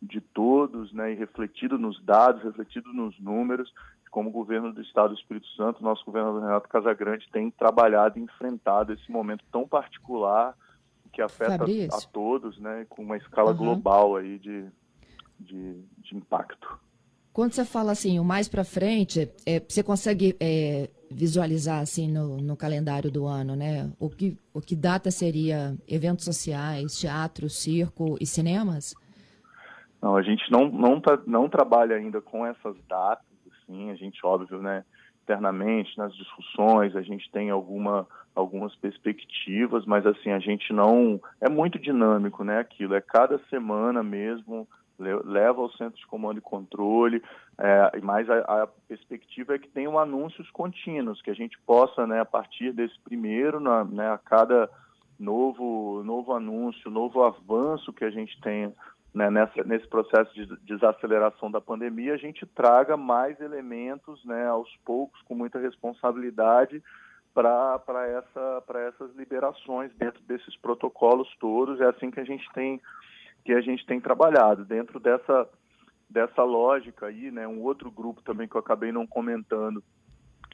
de 0.00 0.20
todos, 0.20 0.92
né, 0.92 1.12
e 1.12 1.14
refletido 1.14 1.78
nos 1.78 2.02
dados, 2.04 2.42
refletido 2.42 2.92
nos 2.92 3.18
números, 3.18 3.72
como 4.10 4.30
governo 4.30 4.72
do 4.72 4.80
Estado 4.80 5.10
do 5.10 5.18
Espírito 5.18 5.46
Santo, 5.48 5.82
nosso 5.82 6.04
governador 6.04 6.42
Renato 6.42 6.68
Casagrande 6.68 7.28
tem 7.30 7.50
trabalhado 7.50 8.18
e 8.18 8.22
enfrentado 8.22 8.92
esse 8.92 9.10
momento 9.10 9.44
tão 9.50 9.66
particular 9.66 10.54
que 11.12 11.22
afeta 11.22 11.64
a, 11.64 11.96
a, 11.96 12.00
todos, 12.12 12.58
né, 12.58 12.86
com 12.88 13.02
uma 13.02 13.16
escala 13.16 13.50
uhum. 13.50 13.56
global 13.56 14.16
aí 14.16 14.38
de, 14.38 14.66
de, 15.40 15.82
de, 15.98 16.16
impacto. 16.16 16.78
Quando 17.36 17.52
você 17.52 17.66
fala 17.66 17.92
assim, 17.92 18.18
o 18.18 18.24
mais 18.24 18.48
para 18.48 18.64
frente, 18.64 19.30
é, 19.44 19.60
você 19.60 19.82
consegue 19.82 20.34
é, 20.40 20.88
visualizar 21.10 21.80
assim 21.80 22.10
no, 22.10 22.38
no, 22.38 22.56
calendário 22.56 23.10
do 23.10 23.26
ano, 23.26 23.54
né? 23.54 23.92
O 24.00 24.08
que, 24.08 24.38
o 24.54 24.60
que 24.62 24.74
data 24.74 25.10
seria 25.10 25.76
eventos 25.86 26.24
sociais, 26.24 26.98
teatro, 26.98 27.50
circo 27.50 28.16
e 28.18 28.24
cinemas? 28.24 28.94
Não, 30.00 30.16
a 30.16 30.22
gente 30.22 30.50
não, 30.50 30.70
não, 30.70 30.98
tá, 30.98 31.18
não 31.26 31.46
trabalha 31.46 31.96
ainda 31.96 32.22
com 32.22 32.46
essas 32.46 32.74
datas, 32.88 33.26
assim, 33.52 33.90
a 33.90 33.94
gente, 33.96 34.18
óbvio, 34.24 34.62
né, 34.62 34.82
internamente, 35.22 35.90
nas 35.98 36.16
discussões, 36.16 36.96
a 36.96 37.02
gente 37.02 37.30
tem 37.30 37.50
alguma, 37.50 38.08
algumas 38.34 38.74
perspectivas, 38.76 39.84
mas 39.84 40.06
assim, 40.06 40.30
a 40.30 40.38
gente 40.38 40.72
não, 40.72 41.20
é 41.38 41.50
muito 41.50 41.78
dinâmico, 41.78 42.42
né, 42.42 42.60
aquilo, 42.60 42.94
é 42.94 43.00
cada 43.02 43.38
semana 43.50 44.02
mesmo, 44.02 44.66
leva 44.98 45.60
ao 45.60 45.70
centro 45.72 45.98
de 45.98 46.06
comando 46.06 46.38
e 46.38 46.42
controle, 46.42 47.22
é, 47.58 48.00
mas 48.02 48.28
a, 48.30 48.62
a, 48.62 48.66
perspectiva 48.88 49.54
é 49.54 49.58
que 49.58 49.68
tenham 49.68 49.98
anúncios 49.98 50.50
contínuos, 50.50 51.22
que 51.22 51.30
a 51.30 51.34
gente 51.34 51.58
possa, 51.66 52.06
né, 52.06 52.20
a 52.20 52.24
partir 52.24 52.72
desse 52.72 52.98
primeiro, 53.00 53.60
na, 53.60 53.84
né, 53.84 54.10
a 54.10 54.18
cada 54.18 54.70
novo, 55.18 56.02
novo 56.04 56.32
anúncio, 56.32 56.90
novo 56.90 57.22
avanço 57.22 57.92
que 57.92 58.04
a 58.04 58.10
gente 58.10 58.40
tem 58.40 58.72
né, 59.16 59.30
nessa, 59.30 59.64
nesse 59.64 59.88
processo 59.88 60.32
de 60.34 60.46
desaceleração 60.64 61.50
da 61.50 61.60
pandemia, 61.60 62.12
a 62.12 62.18
gente 62.18 62.44
traga 62.44 62.98
mais 62.98 63.40
elementos 63.40 64.22
né, 64.26 64.46
aos 64.46 64.68
poucos, 64.84 65.20
com 65.22 65.34
muita 65.34 65.58
responsabilidade, 65.58 66.82
para 67.32 68.06
essa, 68.08 68.62
essas 68.88 69.14
liberações 69.14 69.92
dentro 69.98 70.22
desses 70.22 70.56
protocolos 70.56 71.28
todos. 71.38 71.80
É 71.80 71.86
assim 71.86 72.10
que 72.10 72.20
a 72.20 72.24
gente 72.24 72.46
tem, 72.52 72.80
que 73.46 73.52
a 73.52 73.60
gente 73.60 73.86
tem 73.86 74.00
trabalhado. 74.00 74.64
Dentro 74.64 74.98
dessa, 74.98 75.48
dessa 76.10 76.42
lógica 76.42 77.06
aí, 77.06 77.30
né, 77.30 77.46
um 77.46 77.62
outro 77.62 77.92
grupo 77.92 78.20
também 78.20 78.48
que 78.48 78.56
eu 78.56 78.60
acabei 78.60 78.90
não 78.90 79.06
comentando, 79.06 79.82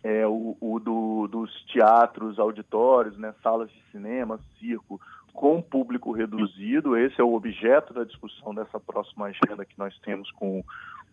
é 0.04 0.26
o, 0.26 0.56
o 0.60 0.78
do, 0.78 1.26
dos 1.26 1.50
teatros, 1.72 2.38
auditórios, 2.38 3.16
né, 3.16 3.34
salas 3.42 3.70
de 3.70 3.82
cinema, 3.90 4.38
circo, 4.58 5.00
com 5.32 5.62
público 5.62 6.12
reduzido. 6.12 6.94
Esse 6.94 7.18
é 7.18 7.24
o 7.24 7.32
objeto 7.32 7.94
da 7.94 8.04
discussão 8.04 8.54
dessa 8.54 8.78
próxima 8.78 9.26
agenda 9.26 9.64
que 9.64 9.78
nós 9.78 9.98
temos 10.00 10.30
com, 10.32 10.62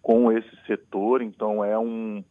com 0.02 0.30
esse 0.34 0.54
setor. 0.68 1.22
Então, 1.22 1.64
é, 1.64 1.80
um, 1.80 2.22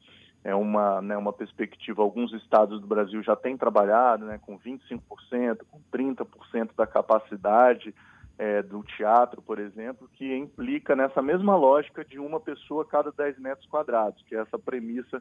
é 0.44 0.54
uma, 0.54 1.00
né, 1.00 1.16
uma 1.16 1.32
perspectiva. 1.32 2.02
Alguns 2.02 2.34
estados 2.34 2.82
do 2.82 2.86
Brasil 2.86 3.22
já 3.22 3.34
têm 3.34 3.56
trabalhado 3.56 4.26
né, 4.26 4.38
com 4.42 4.58
25%, 4.58 5.00
com 5.70 5.80
30% 5.90 6.70
da 6.76 6.86
capacidade 6.86 7.94
é, 8.38 8.62
do 8.62 8.82
teatro, 8.84 9.42
por 9.42 9.58
exemplo, 9.58 10.08
que 10.14 10.36
implica 10.36 10.94
nessa 10.94 11.20
mesma 11.20 11.56
lógica 11.56 12.04
de 12.04 12.20
uma 12.20 12.38
pessoa 12.38 12.84
a 12.84 12.86
cada 12.86 13.10
10 13.10 13.38
metros 13.40 13.66
quadrados, 13.66 14.22
que 14.22 14.36
é 14.36 14.38
essa 14.38 14.56
premissa 14.56 15.20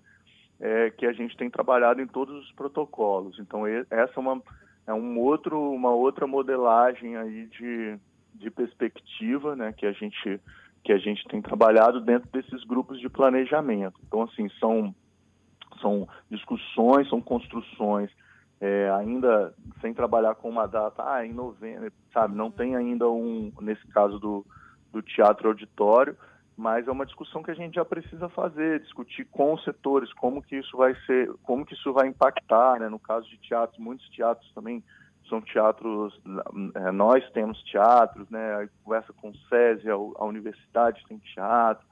é, 0.59 0.91
que 0.91 1.05
a 1.05 1.11
gente 1.11 1.35
tem 1.35 1.49
trabalhado 1.49 1.99
em 1.99 2.07
todos 2.07 2.43
os 2.45 2.51
protocolos. 2.51 3.39
Então, 3.39 3.65
essa 3.65 4.13
é 4.15 4.19
uma, 4.19 4.41
é 4.85 4.93
um 4.93 5.19
outro, 5.19 5.59
uma 5.71 5.91
outra 5.91 6.27
modelagem 6.27 7.17
aí 7.17 7.47
de, 7.47 7.97
de 8.35 8.51
perspectiva 8.51 9.55
né, 9.55 9.73
que, 9.73 9.87
a 9.87 9.91
gente, 9.91 10.39
que 10.83 10.93
a 10.93 10.97
gente 10.97 11.27
tem 11.27 11.41
trabalhado 11.41 11.99
dentro 11.99 12.29
desses 12.31 12.63
grupos 12.63 12.99
de 12.99 13.09
planejamento. 13.09 13.99
Então, 14.07 14.21
assim, 14.21 14.47
são, 14.59 14.93
são 15.81 16.07
discussões, 16.29 17.09
são 17.09 17.19
construções, 17.19 18.11
é, 18.59 18.89
ainda 18.91 19.53
sem 19.81 19.93
trabalhar 19.93 20.35
com 20.35 20.49
uma 20.49 20.67
data, 20.67 21.03
ah, 21.05 21.25
em 21.25 21.33
novembro, 21.33 21.91
sabe, 22.11 22.35
não 22.35 22.49
tem 22.49 22.75
ainda 22.75 23.07
um, 23.09 23.51
nesse 23.61 23.85
caso 23.87 24.19
do, 24.19 24.45
do 24.91 25.01
teatro 25.01 25.49
auditório, 25.49 26.17
mas 26.55 26.87
é 26.87 26.91
uma 26.91 27.05
discussão 27.05 27.43
que 27.43 27.51
a 27.51 27.55
gente 27.55 27.75
já 27.75 27.85
precisa 27.85 28.27
fazer, 28.29 28.79
discutir 28.79 29.25
com 29.25 29.53
os 29.53 29.63
setores 29.63 30.11
como 30.13 30.41
que 30.41 30.55
isso 30.55 30.75
vai 30.75 30.95
ser, 31.05 31.31
como 31.43 31.63
que 31.63 31.75
isso 31.75 31.93
vai 31.93 32.07
impactar, 32.07 32.79
né? 32.79 32.89
No 32.89 32.97
caso 32.97 33.29
de 33.29 33.37
teatros, 33.37 33.77
muitos 33.77 34.09
teatros 34.09 34.51
também 34.53 34.83
são 35.29 35.39
teatros, 35.39 36.19
é, 36.73 36.91
nós 36.91 37.23
temos 37.31 37.61
teatros, 37.63 38.27
né? 38.31 38.67
Conversa 38.83 39.13
com 39.13 39.29
o 39.29 39.37
SESI, 39.49 39.87
a, 39.91 39.93
a 39.93 40.25
universidade 40.25 41.05
tem 41.07 41.19
teatro, 41.19 41.85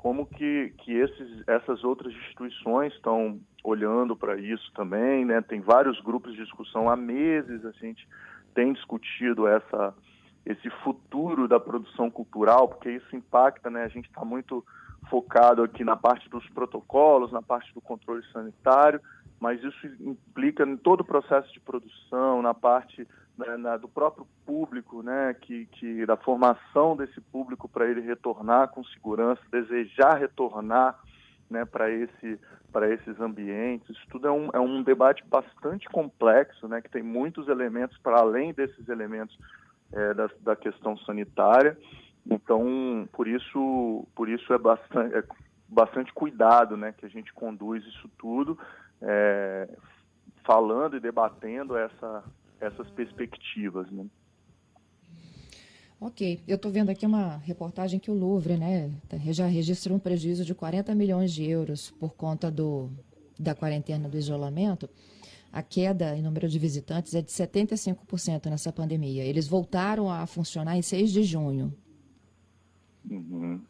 como 0.00 0.24
que, 0.24 0.72
que 0.78 0.94
esses, 0.94 1.46
essas 1.46 1.84
outras 1.84 2.10
instituições 2.14 2.90
estão 2.94 3.38
olhando 3.62 4.16
para 4.16 4.40
isso 4.40 4.72
também, 4.72 5.26
né? 5.26 5.42
Tem 5.42 5.60
vários 5.60 6.00
grupos 6.00 6.32
de 6.32 6.42
discussão 6.42 6.88
há 6.88 6.96
meses, 6.96 7.66
a 7.66 7.70
gente 7.72 8.08
tem 8.54 8.72
discutido 8.72 9.46
essa 9.46 9.94
esse 10.46 10.70
futuro 10.82 11.46
da 11.46 11.60
produção 11.60 12.10
cultural, 12.10 12.66
porque 12.66 12.90
isso 12.90 13.14
impacta, 13.14 13.68
né? 13.68 13.84
A 13.84 13.88
gente 13.88 14.08
está 14.08 14.24
muito 14.24 14.64
focado 15.10 15.62
aqui 15.62 15.84
na 15.84 15.96
parte 15.96 16.30
dos 16.30 16.48
protocolos, 16.48 17.30
na 17.30 17.42
parte 17.42 17.72
do 17.74 17.80
controle 17.82 18.24
sanitário, 18.32 19.02
mas 19.38 19.62
isso 19.62 19.86
implica 20.00 20.64
em 20.64 20.78
todo 20.78 21.02
o 21.02 21.04
processo 21.04 21.52
de 21.52 21.60
produção, 21.60 22.40
na 22.40 22.54
parte 22.54 23.06
né, 23.58 23.78
do 23.78 23.88
próprio 23.88 24.26
público, 24.44 25.02
né? 25.02 25.34
Que, 25.40 25.66
que 25.66 26.06
da 26.06 26.16
formação 26.16 26.96
desse 26.96 27.20
público 27.20 27.68
para 27.68 27.88
ele 27.88 28.00
retornar 28.00 28.68
com 28.68 28.84
segurança, 28.84 29.40
desejar 29.50 30.18
retornar, 30.18 30.98
né? 31.48 31.64
Para 31.64 31.90
esse 31.90 32.38
esses 32.92 33.20
ambientes. 33.20 33.90
Isso 33.90 34.06
tudo 34.10 34.28
é 34.28 34.30
um, 34.30 34.48
é 34.52 34.60
um 34.60 34.80
debate 34.82 35.24
bastante 35.26 35.88
complexo, 35.88 36.68
né? 36.68 36.80
Que 36.80 36.88
tem 36.88 37.02
muitos 37.02 37.48
elementos 37.48 37.98
para 37.98 38.20
além 38.20 38.52
desses 38.52 38.88
elementos 38.88 39.36
é, 39.92 40.14
da, 40.14 40.30
da, 40.40 40.56
questão 40.56 40.96
sanitária. 40.98 41.76
Então, 42.30 43.08
por 43.12 43.26
isso, 43.26 44.06
por 44.14 44.28
isso 44.28 44.52
é 44.52 44.58
bastante, 44.58 45.16
é 45.16 45.24
bastante 45.70 46.12
cuidado 46.12 46.76
né, 46.76 46.92
que 46.96 47.06
a 47.06 47.08
gente 47.08 47.32
conduz 47.32 47.84
isso 47.86 48.08
tudo, 48.18 48.58
é, 49.00 49.68
falando 50.44 50.96
e 50.96 51.00
debatendo 51.00 51.76
essa, 51.76 52.24
essas 52.60 52.88
perspectivas. 52.90 53.90
Né? 53.90 54.06
Ok, 56.00 56.40
eu 56.46 56.56
estou 56.56 56.70
vendo 56.70 56.90
aqui 56.90 57.06
uma 57.06 57.36
reportagem 57.38 57.98
que 57.98 58.10
o 58.10 58.14
Louvre 58.14 58.56
né, 58.56 58.90
já 59.30 59.46
registrou 59.46 59.96
um 59.96 60.00
prejuízo 60.00 60.44
de 60.44 60.54
40 60.54 60.94
milhões 60.94 61.32
de 61.32 61.44
euros 61.44 61.90
por 61.90 62.14
conta 62.14 62.50
do, 62.50 62.90
da 63.38 63.54
quarentena 63.54 64.08
do 64.08 64.16
isolamento 64.18 64.88
a 65.52 65.62
queda 65.62 66.16
em 66.16 66.22
número 66.22 66.48
de 66.48 66.58
visitantes 66.58 67.14
é 67.14 67.22
de 67.22 67.30
75% 67.30 68.46
nessa 68.46 68.72
pandemia. 68.72 69.24
Eles 69.24 69.48
voltaram 69.48 70.10
a 70.10 70.26
funcionar 70.26 70.76
em 70.76 70.82
6 70.82 71.12
de 71.12 71.24
junho. 71.24 71.74
Uhum. 73.10 73.60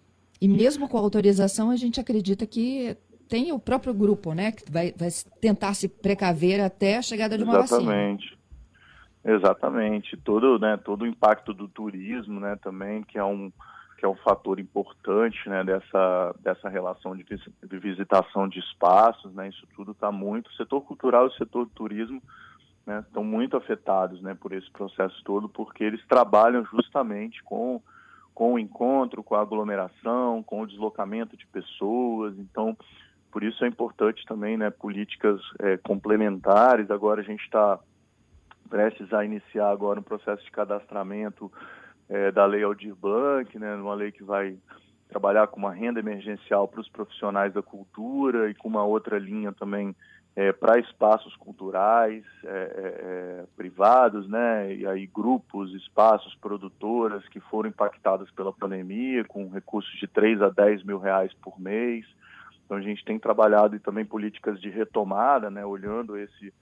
E 0.40 0.48
mesmo 0.48 0.88
com 0.88 0.96
a 0.98 1.00
autorização, 1.00 1.70
a 1.70 1.76
gente 1.76 2.00
acredita 2.00 2.46
que 2.46 2.96
tem 3.29 3.53
o 3.53 3.59
próprio 3.59 3.94
grupo, 3.94 4.35
né, 4.35 4.53
que 4.53 4.70
vai, 4.70 4.92
vai 4.96 5.09
tentar 5.40 5.74
se 5.74 5.88
precaver 5.88 6.61
até 6.61 6.96
a 6.96 7.03
chegada 7.03 7.38
de 7.38 7.44
uma 7.44 7.59
Exatamente. 7.59 7.87
vacina. 7.87 7.94
Exatamente. 7.94 8.39
Exatamente. 9.24 10.16
Todo, 10.16 10.59
né, 10.59 10.76
todo 10.76 11.02
o 11.02 11.06
impacto 11.06 11.52
do 11.52 11.68
turismo, 11.68 12.40
né, 12.40 12.56
também, 12.56 13.02
que 13.02 13.18
é 13.18 13.24
um 13.24 13.52
que 14.00 14.06
é 14.06 14.09
um 14.09 14.16
fator 14.16 14.59
importante 14.59 15.46
né, 15.46 15.62
dessa, 15.62 16.35
dessa 16.40 16.70
relação 16.70 17.14
de, 17.14 17.22
de 17.22 17.78
visitação 17.78 18.48
de 18.48 18.59
espaços, 18.59 19.30
né, 19.35 19.50
isso 19.50 19.66
tudo 19.76 19.92
está 19.92 20.11
muito. 20.11 20.46
O 20.46 20.54
setor 20.54 20.80
cultural 20.80 21.26
e 21.26 21.28
o 21.28 21.33
setor 21.35 21.66
do 21.66 21.70
turismo 21.72 22.22
né, 22.87 23.00
estão 23.00 23.22
muito 23.22 23.59
afetados 23.59 24.22
né, 24.22 24.35
por 24.35 24.52
esse 24.52 24.70
processo 24.70 25.22
todo, 25.22 25.50
porque 25.50 25.85
eles 25.85 26.02
trabalham 26.06 26.64
justamente 26.64 27.42
com, 27.42 27.83
com 28.35 28.54
o 28.54 28.59
encontro, 28.59 29.22
com 29.22 29.35
a 29.35 29.42
aglomeração, 29.42 30.42
com 30.42 30.62
o 30.62 30.66
deslocamento 30.66 31.37
de 31.37 31.46
pessoas. 31.48 32.35
Então, 32.38 32.74
por 33.30 33.42
isso 33.42 33.62
é 33.66 33.68
importante 33.68 34.24
também 34.24 34.56
né, 34.56 34.70
políticas 34.70 35.42
é, 35.59 35.76
complementares. 35.76 36.90
Agora 36.90 37.20
a 37.20 37.24
gente 37.24 37.42
está 37.44 37.78
prestes 38.70 39.12
a 39.12 39.24
iniciar 39.24 39.68
agora 39.68 39.98
um 39.98 40.04
processo 40.04 40.42
de 40.44 40.50
cadastramento 40.52 41.52
é, 42.09 42.30
da 42.30 42.46
lei 42.46 42.62
Aldir 42.62 42.94
Blanc, 42.94 43.59
né, 43.59 43.74
uma 43.74 43.94
lei 43.94 44.12
que 44.12 44.22
vai 44.22 44.56
trabalhar 45.09 45.48
com 45.48 45.59
uma 45.59 45.72
renda 45.72 45.98
emergencial 45.98 46.68
para 46.68 46.80
os 46.80 46.88
profissionais 46.88 47.52
da 47.52 47.62
cultura 47.62 48.48
e 48.48 48.54
com 48.54 48.68
uma 48.68 48.85
outra 48.85 49.18
linha 49.18 49.52
também 49.52 49.94
é, 50.37 50.52
para 50.52 50.78
espaços 50.78 51.35
culturais 51.37 52.24
é, 52.44 52.48
é, 52.48 52.52
é, 52.52 53.44
privados, 53.56 54.28
né, 54.28 54.72
e 54.72 54.87
aí 54.87 55.06
grupos, 55.06 55.74
espaços, 55.74 56.35
produtoras 56.37 57.26
que 57.28 57.40
foram 57.40 57.68
impactadas 57.68 58.30
pela 58.30 58.52
pandemia, 58.52 59.24
com 59.24 59.48
recursos 59.50 59.92
de 59.98 60.06
3 60.06 60.40
a 60.42 60.48
10 60.48 60.85
mil 60.85 60.98
reais 60.98 61.33
por 61.42 61.61
mês. 61.61 62.06
Então 62.64 62.76
a 62.76 62.80
gente 62.80 63.04
tem 63.04 63.18
trabalhado 63.18 63.74
e 63.74 63.80
também 63.80 64.04
políticas 64.04 64.61
de 64.61 64.70
retomada, 64.70 65.50
né, 65.50 65.66
olhando 65.66 66.16
esse, 66.16 66.54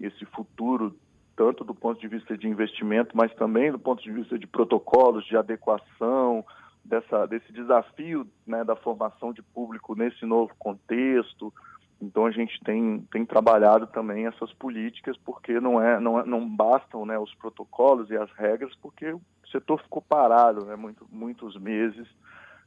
esse 0.00 0.24
futuro 0.26 0.96
tanto 1.36 1.64
do 1.64 1.74
ponto 1.74 2.00
de 2.00 2.08
vista 2.08 2.36
de 2.36 2.48
investimento, 2.48 3.16
mas 3.16 3.32
também 3.34 3.70
do 3.72 3.78
ponto 3.78 4.02
de 4.02 4.12
vista 4.12 4.38
de 4.38 4.46
protocolos, 4.46 5.24
de 5.24 5.36
adequação, 5.36 6.44
dessa, 6.84 7.26
desse 7.26 7.52
desafio 7.52 8.26
né, 8.46 8.64
da 8.64 8.76
formação 8.76 9.32
de 9.32 9.42
público 9.42 9.94
nesse 9.94 10.24
novo 10.24 10.52
contexto. 10.58 11.52
Então 12.00 12.26
a 12.26 12.30
gente 12.30 12.58
tem, 12.64 13.06
tem 13.12 13.24
trabalhado 13.24 13.86
também 13.86 14.26
essas 14.26 14.52
políticas, 14.54 15.16
porque 15.18 15.60
não, 15.60 15.80
é, 15.80 16.00
não, 16.00 16.20
é, 16.20 16.26
não 16.26 16.48
bastam 16.48 17.06
né, 17.06 17.18
os 17.18 17.32
protocolos 17.34 18.10
e 18.10 18.16
as 18.16 18.30
regras, 18.32 18.74
porque 18.82 19.12
o 19.12 19.20
setor 19.50 19.80
ficou 19.82 20.02
parado 20.02 20.64
né, 20.64 20.74
muito, 20.74 21.06
muitos 21.10 21.56
meses 21.56 22.08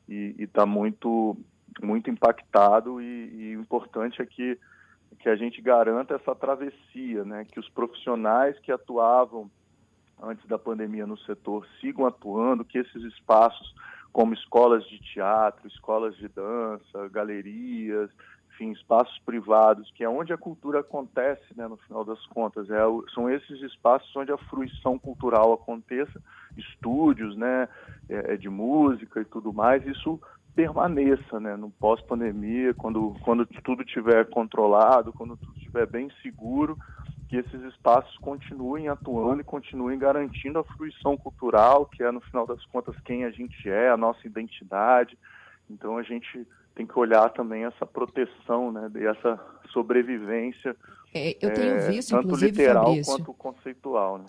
e 0.07 0.35
está 0.39 0.65
muito, 0.65 1.35
muito 1.81 2.09
impactado 2.09 3.01
e, 3.01 3.05
e 3.05 3.53
importante 3.53 4.21
é 4.21 4.25
que 4.25 4.57
que 5.15 5.29
a 5.29 5.35
gente 5.35 5.61
garanta 5.61 6.15
essa 6.15 6.35
travessia, 6.35 7.23
né? 7.23 7.45
que 7.45 7.59
os 7.59 7.69
profissionais 7.69 8.57
que 8.59 8.71
atuavam 8.71 9.49
antes 10.21 10.45
da 10.47 10.57
pandemia 10.57 11.05
no 11.05 11.17
setor 11.19 11.67
sigam 11.79 12.05
atuando, 12.05 12.63
que 12.63 12.77
esses 12.77 13.03
espaços 13.03 13.73
como 14.11 14.33
escolas 14.33 14.87
de 14.87 14.97
teatro, 14.99 15.67
escolas 15.67 16.15
de 16.15 16.29
dança, 16.29 17.09
galerias, 17.11 18.09
enfim, 18.55 18.71
espaços 18.71 19.19
privados, 19.25 19.91
que 19.91 20.05
é 20.05 20.09
onde 20.09 20.31
a 20.31 20.37
cultura 20.37 20.79
acontece, 20.79 21.43
né, 21.53 21.67
no 21.67 21.75
final 21.75 22.05
das 22.05 22.25
contas. 22.27 22.69
É, 22.69 22.79
são 23.13 23.29
esses 23.29 23.61
espaços 23.61 24.15
onde 24.15 24.31
a 24.31 24.37
fruição 24.37 24.97
cultural 24.97 25.51
aconteça, 25.51 26.21
estúdios, 26.55 27.35
né, 27.35 27.67
é, 28.07 28.33
é 28.33 28.37
de 28.37 28.49
música 28.49 29.19
e 29.19 29.25
tudo 29.25 29.51
mais. 29.51 29.85
Isso 29.85 30.17
permaneça 30.55 31.39
né, 31.39 31.55
no 31.55 31.69
pós-pandemia, 31.69 32.73
quando, 32.73 33.15
quando 33.23 33.45
tudo 33.45 33.83
estiver 33.83 34.29
controlado, 34.29 35.11
quando 35.11 35.35
tudo 35.35 35.57
estiver 35.57 35.85
bem 35.85 36.09
seguro, 36.21 36.77
que 37.27 37.37
esses 37.37 37.61
espaços 37.63 38.17
continuem 38.19 38.87
atuando 38.87 39.41
e 39.41 39.43
continuem 39.43 39.99
garantindo 39.99 40.59
a 40.59 40.63
fruição 40.63 41.17
cultural, 41.17 41.85
que 41.85 42.01
é, 42.03 42.11
no 42.11 42.21
final 42.21 42.47
das 42.47 42.63
contas, 42.67 42.95
quem 43.03 43.25
a 43.25 43.31
gente 43.31 43.69
é, 43.69 43.89
a 43.89 43.97
nossa 43.97 44.25
identidade. 44.25 45.17
Então, 45.69 45.97
a 45.97 46.03
gente 46.03 46.47
tem 46.73 46.85
que 46.85 46.97
olhar 46.97 47.29
também 47.29 47.65
essa 47.65 47.85
proteção, 47.85 48.71
né, 48.71 48.89
e 48.95 49.05
essa 49.05 49.39
sobrevivência, 49.71 50.75
é, 51.13 51.37
eu 51.41 51.53
tenho 51.53 51.75
é, 51.75 51.87
visto, 51.89 52.09
tanto 52.11 52.25
inclusive, 52.25 52.51
literal 52.51 52.85
Fabrício, 52.87 53.13
quanto 53.13 53.33
conceitual. 53.33 54.17
Né? 54.17 54.25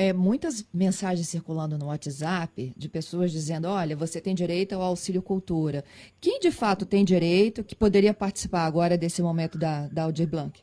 É, 0.00 0.14
muitas 0.14 0.66
mensagens 0.72 1.28
circulando 1.28 1.76
no 1.76 1.88
WhatsApp 1.88 2.72
de 2.74 2.88
pessoas 2.88 3.30
dizendo: 3.30 3.68
olha, 3.68 3.94
você 3.94 4.18
tem 4.18 4.34
direito 4.34 4.74
ao 4.74 4.80
auxílio 4.80 5.20
cultura. 5.20 5.84
Quem 6.18 6.40
de 6.40 6.50
fato 6.50 6.86
tem 6.86 7.04
direito 7.04 7.62
que 7.62 7.76
poderia 7.76 8.14
participar 8.14 8.64
agora 8.64 8.96
desse 8.96 9.20
momento 9.20 9.58
da, 9.58 9.88
da 9.88 10.04
Aldir 10.04 10.26
Blanc? 10.26 10.58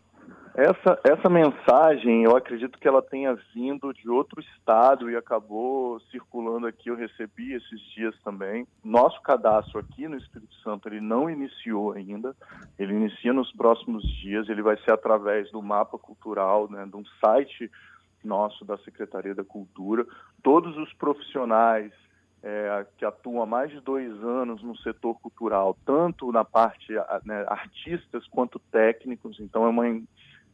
Essa, 0.56 1.00
essa 1.04 1.30
mensagem, 1.30 2.24
eu 2.24 2.36
acredito 2.36 2.80
que 2.80 2.88
ela 2.88 3.04
tenha 3.04 3.38
vindo 3.54 3.94
de 3.94 4.10
outro 4.10 4.42
estado 4.42 5.08
e 5.08 5.16
acabou 5.16 6.00
circulando 6.10 6.66
aqui. 6.66 6.90
Eu 6.90 6.96
recebi 6.96 7.54
esses 7.54 7.80
dias 7.94 8.16
também. 8.24 8.66
Nosso 8.84 9.22
cadastro 9.22 9.78
aqui 9.80 10.08
no 10.08 10.18
Espírito 10.18 10.56
Santo, 10.64 10.90
ele 10.90 11.00
não 11.00 11.30
iniciou 11.30 11.92
ainda. 11.92 12.36
Ele 12.80 12.92
inicia 12.96 13.34
nos 13.34 13.52
próximos 13.52 14.02
dias. 14.20 14.50
Ele 14.50 14.64
vai 14.64 14.78
ser 14.78 14.94
através 14.94 15.52
do 15.52 15.62
mapa 15.62 16.00
cultural, 16.00 16.68
né, 16.72 16.88
de 16.88 16.96
um 16.96 17.04
site 17.24 17.70
nosso 18.28 18.64
da 18.66 18.78
Secretaria 18.80 19.34
da 19.34 19.44
Cultura. 19.44 20.06
Todos 20.44 20.78
os 20.78 20.94
profissionais 20.94 21.92
é, 22.44 22.86
que 22.98 23.06
atuam 23.06 23.42
há 23.42 23.46
mais 23.46 23.72
de 23.72 23.80
dois 23.80 24.12
anos 24.24 24.62
no 24.62 24.78
setor 24.78 25.20
cultural, 25.20 25.76
tanto 25.86 26.32
na 26.32 26.46
parte 26.46 26.94
né, 27.26 27.44
artistas 27.48 28.28
quanto 28.28 28.60
técnicos. 28.72 29.40
Então 29.40 29.66
é 29.66 29.70
uma 29.70 29.88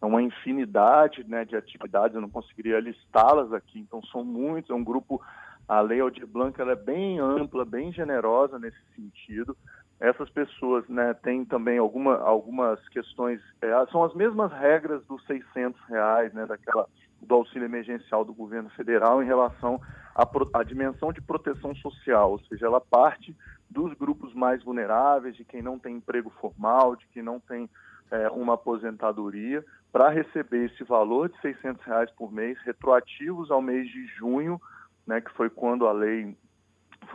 é 0.04 0.06
uma 0.06 0.22
infinidade 0.22 1.24
né, 1.24 1.46
de 1.46 1.56
atividades, 1.56 2.14
eu 2.14 2.20
não 2.20 2.30
conseguiria 2.30 2.78
listá-las 2.78 3.54
aqui, 3.54 3.80
então 3.80 4.04
são 4.04 4.22
muitos, 4.22 4.70
é 4.70 4.74
um 4.74 4.84
grupo, 4.84 5.22
a 5.66 5.80
Lei 5.80 6.02
Aldir 6.02 6.28
Blanc 6.28 6.60
ela 6.60 6.74
é 6.74 6.76
bem 6.76 7.20
ampla, 7.20 7.64
bem 7.64 7.90
generosa 7.94 8.60
nesse 8.60 8.78
sentido. 8.94 9.56
Essas 10.02 10.30
pessoas 10.30 10.86
né, 10.90 11.14
têm 11.14 11.46
também 11.46 11.78
alguma, 11.78 12.18
algumas 12.18 12.86
questões, 12.90 13.40
é, 13.62 13.70
são 13.94 14.04
as 14.04 14.14
mesmas 14.14 14.52
regras 14.52 15.06
dos 15.06 15.26
600 15.26 15.80
reais, 15.88 16.34
né, 16.34 16.46
daquela, 16.46 16.86
do 17.24 17.36
auxílio 17.36 17.66
emergencial 17.66 18.24
do 18.24 18.34
governo 18.34 18.70
federal 18.72 19.22
em 19.22 19.26
relação 19.26 19.80
à, 20.16 20.28
à 20.60 20.64
dimensão 20.64 21.12
de 21.12 21.22
proteção 21.22 21.76
social, 21.76 22.32
ou 22.32 22.40
seja, 22.40 22.66
ela 22.66 22.82
parte 22.82 23.36
dos 23.70 23.94
grupos 23.94 24.34
mais 24.34 24.64
vulneráveis, 24.64 25.36
de 25.36 25.44
quem 25.44 25.62
não 25.62 25.80
tem 25.80 25.96
emprego 25.96 26.30
formal, 26.40 26.96
de 26.96 27.08
quem 27.08 27.24
não 27.24 27.40
tem 27.40 27.70
é, 28.12 28.30
uma 28.30 28.54
aposentadoria, 28.54 29.66
para 29.92 30.10
receber 30.10 30.66
esse 30.66 30.84
valor 30.84 31.30
de 31.30 31.40
600 31.42 31.84
reais 31.86 32.12
por 32.12 32.32
mês, 32.32 32.58
retroativos 32.64 33.50
ao 33.52 33.62
mês 33.62 33.90
de 33.90 34.06
junho, 34.08 34.62
né, 35.06 35.22
que 35.22 35.32
foi 35.34 35.50
quando 35.50 35.88
a 35.88 35.92
lei 35.92 36.36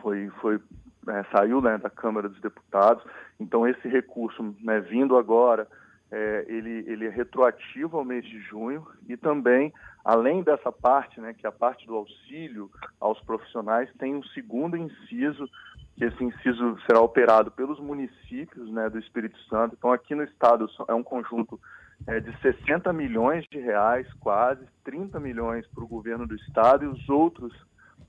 foi, 0.01 0.29
foi 0.41 0.61
é, 1.09 1.25
saiu 1.33 1.61
né, 1.61 1.79
da 1.79 1.91
Câmara 1.91 2.29
dos 2.29 2.41
Deputados. 2.41 3.03
Então 3.41 3.67
esse 3.67 3.89
recurso, 3.89 4.55
né, 4.61 4.81
vindo 4.81 5.17
agora, 5.17 5.67
é, 6.11 6.45
ele, 6.49 6.85
ele 6.87 7.07
é 7.07 7.11
retroativo 7.11 7.97
ao 7.97 8.05
mês 8.05 8.25
de 8.25 8.41
junho 8.41 8.87
e 9.09 9.17
também, 9.17 9.73
além 10.05 10.43
dessa 10.43 10.73
parte, 10.73 11.21
né, 11.21 11.35
que 11.35 11.47
é 11.47 11.49
a 11.49 11.53
parte 11.53 11.87
do 11.87 11.95
auxílio 11.95 12.71
aos 13.01 13.21
profissionais, 13.21 13.91
tem 13.99 14.15
um 14.15 14.23
segundo 14.23 14.77
inciso, 14.77 15.49
que 15.97 16.05
esse 16.05 16.23
inciso 16.23 16.79
será 16.87 17.01
operado 17.01 17.51
pelos 17.51 17.79
municípios 17.81 18.71
né, 18.71 18.89
do 18.89 18.99
Espírito 18.99 19.39
Santo. 19.49 19.75
Então 19.77 19.93
aqui 19.93 20.15
no 20.15 20.23
estado 20.23 20.67
é 20.89 20.95
um 20.95 21.03
conjunto 21.03 21.61
é, 22.07 22.21
de 22.21 22.37
60 22.41 22.93
milhões 22.93 23.45
de 23.51 23.59
reais, 23.59 24.07
quase 24.21 24.65
30 24.85 25.19
milhões 25.19 25.67
para 25.67 25.83
o 25.83 25.89
governo 25.89 26.27
do 26.27 26.37
estado 26.37 26.85
e 26.85 26.89
os 26.89 27.09
outros 27.09 27.53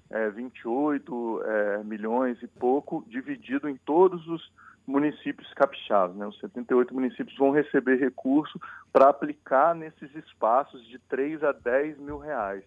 é, 0.10 0.30
28 0.30 1.44
é, 1.44 1.84
milhões 1.84 2.42
e 2.42 2.48
pouco 2.48 3.04
dividido 3.08 3.68
em 3.68 3.76
todos 3.78 4.28
os 4.28 4.52
municípios 4.90 5.54
capixabas. 5.54 6.16
Né? 6.16 6.26
Os 6.26 6.40
78 6.40 6.94
municípios 6.94 7.38
vão 7.38 7.52
receber 7.52 7.98
recurso 7.98 8.60
para 8.92 9.10
aplicar 9.10 9.76
nesses 9.76 10.14
espaços 10.16 10.86
de 10.88 10.98
3 11.00 11.44
a 11.44 11.52
10 11.52 12.00
mil 12.00 12.18
reais. 12.18 12.64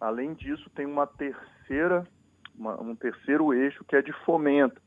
Além 0.00 0.34
disso, 0.34 0.68
tem 0.70 0.84
uma 0.84 1.06
terceira, 1.06 2.06
uma, 2.56 2.80
um 2.80 2.94
terceiro 2.94 3.54
eixo 3.54 3.84
que 3.84 3.96
é 3.96 4.02
de 4.02 4.12
fomento, 4.24 4.80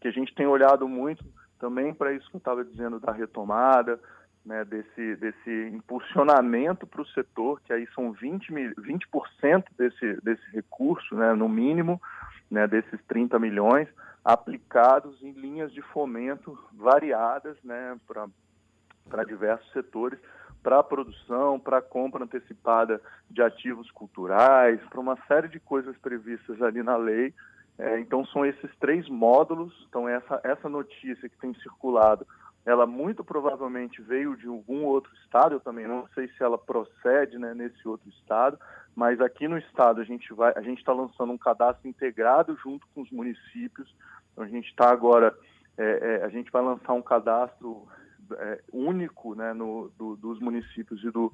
que 0.00 0.08
a 0.08 0.10
gente 0.10 0.34
tem 0.34 0.46
olhado 0.46 0.88
muito 0.88 1.24
também 1.58 1.94
para 1.94 2.12
isso 2.12 2.28
que 2.28 2.36
eu 2.36 2.38
estava 2.38 2.64
dizendo 2.64 2.98
da 2.98 3.12
retomada, 3.12 4.00
né, 4.44 4.64
desse, 4.64 5.14
desse 5.16 5.70
impulsionamento 5.72 6.84
para 6.86 7.02
o 7.02 7.06
setor, 7.06 7.60
que 7.60 7.72
aí 7.72 7.86
são 7.94 8.10
20, 8.10 8.52
20% 8.52 9.64
desse, 9.78 10.20
desse 10.22 10.50
recurso, 10.52 11.14
né, 11.14 11.32
no 11.34 11.48
mínimo, 11.48 12.02
né, 12.50 12.66
desses 12.66 13.00
30 13.06 13.38
milhões, 13.38 13.86
aplicados 14.24 15.22
em 15.22 15.32
linhas 15.32 15.72
de 15.72 15.82
fomento 15.82 16.58
variadas 16.72 17.56
né, 17.64 17.98
para 18.06 19.24
diversos 19.24 19.70
setores, 19.72 20.18
para 20.62 20.78
a 20.78 20.82
produção, 20.82 21.58
para 21.58 21.78
a 21.78 21.82
compra 21.82 22.24
antecipada 22.24 23.00
de 23.28 23.42
ativos 23.42 23.90
culturais, 23.90 24.80
para 24.88 25.00
uma 25.00 25.18
série 25.26 25.48
de 25.48 25.58
coisas 25.58 25.96
previstas 25.98 26.62
ali 26.62 26.82
na 26.82 26.96
lei. 26.96 27.34
É, 27.78 27.98
então, 27.98 28.24
são 28.26 28.46
esses 28.46 28.70
três 28.78 29.08
módulos. 29.08 29.86
Então, 29.88 30.08
essa, 30.08 30.40
essa 30.44 30.68
notícia 30.68 31.28
que 31.28 31.38
tem 31.38 31.52
circulado 31.54 32.26
ela 32.64 32.86
muito 32.86 33.24
provavelmente 33.24 34.00
veio 34.00 34.36
de 34.36 34.46
algum 34.46 34.84
outro 34.84 35.12
estado, 35.24 35.56
eu 35.56 35.60
também 35.60 35.86
não 35.86 36.06
sei 36.14 36.28
se 36.28 36.42
ela 36.42 36.56
procede 36.56 37.36
né, 37.38 37.54
nesse 37.54 37.86
outro 37.86 38.08
estado, 38.08 38.58
mas 38.94 39.20
aqui 39.20 39.48
no 39.48 39.58
estado 39.58 40.00
a 40.00 40.04
gente 40.04 40.32
vai, 40.32 40.52
a 40.54 40.62
gente 40.62 40.78
está 40.78 40.92
lançando 40.92 41.32
um 41.32 41.38
cadastro 41.38 41.88
integrado 41.88 42.56
junto 42.62 42.86
com 42.94 43.02
os 43.02 43.10
municípios. 43.10 43.92
Então, 44.32 44.44
a 44.44 44.48
gente 44.48 44.68
está 44.68 44.90
agora, 44.90 45.36
é, 45.76 46.20
é, 46.20 46.24
a 46.24 46.28
gente 46.28 46.50
vai 46.52 46.62
lançar 46.62 46.92
um 46.92 47.02
cadastro 47.02 47.86
é, 48.32 48.60
único 48.72 49.34
né, 49.34 49.52
no, 49.52 49.90
do, 49.98 50.16
dos 50.16 50.38
municípios 50.38 51.02
e 51.02 51.10
do, 51.10 51.32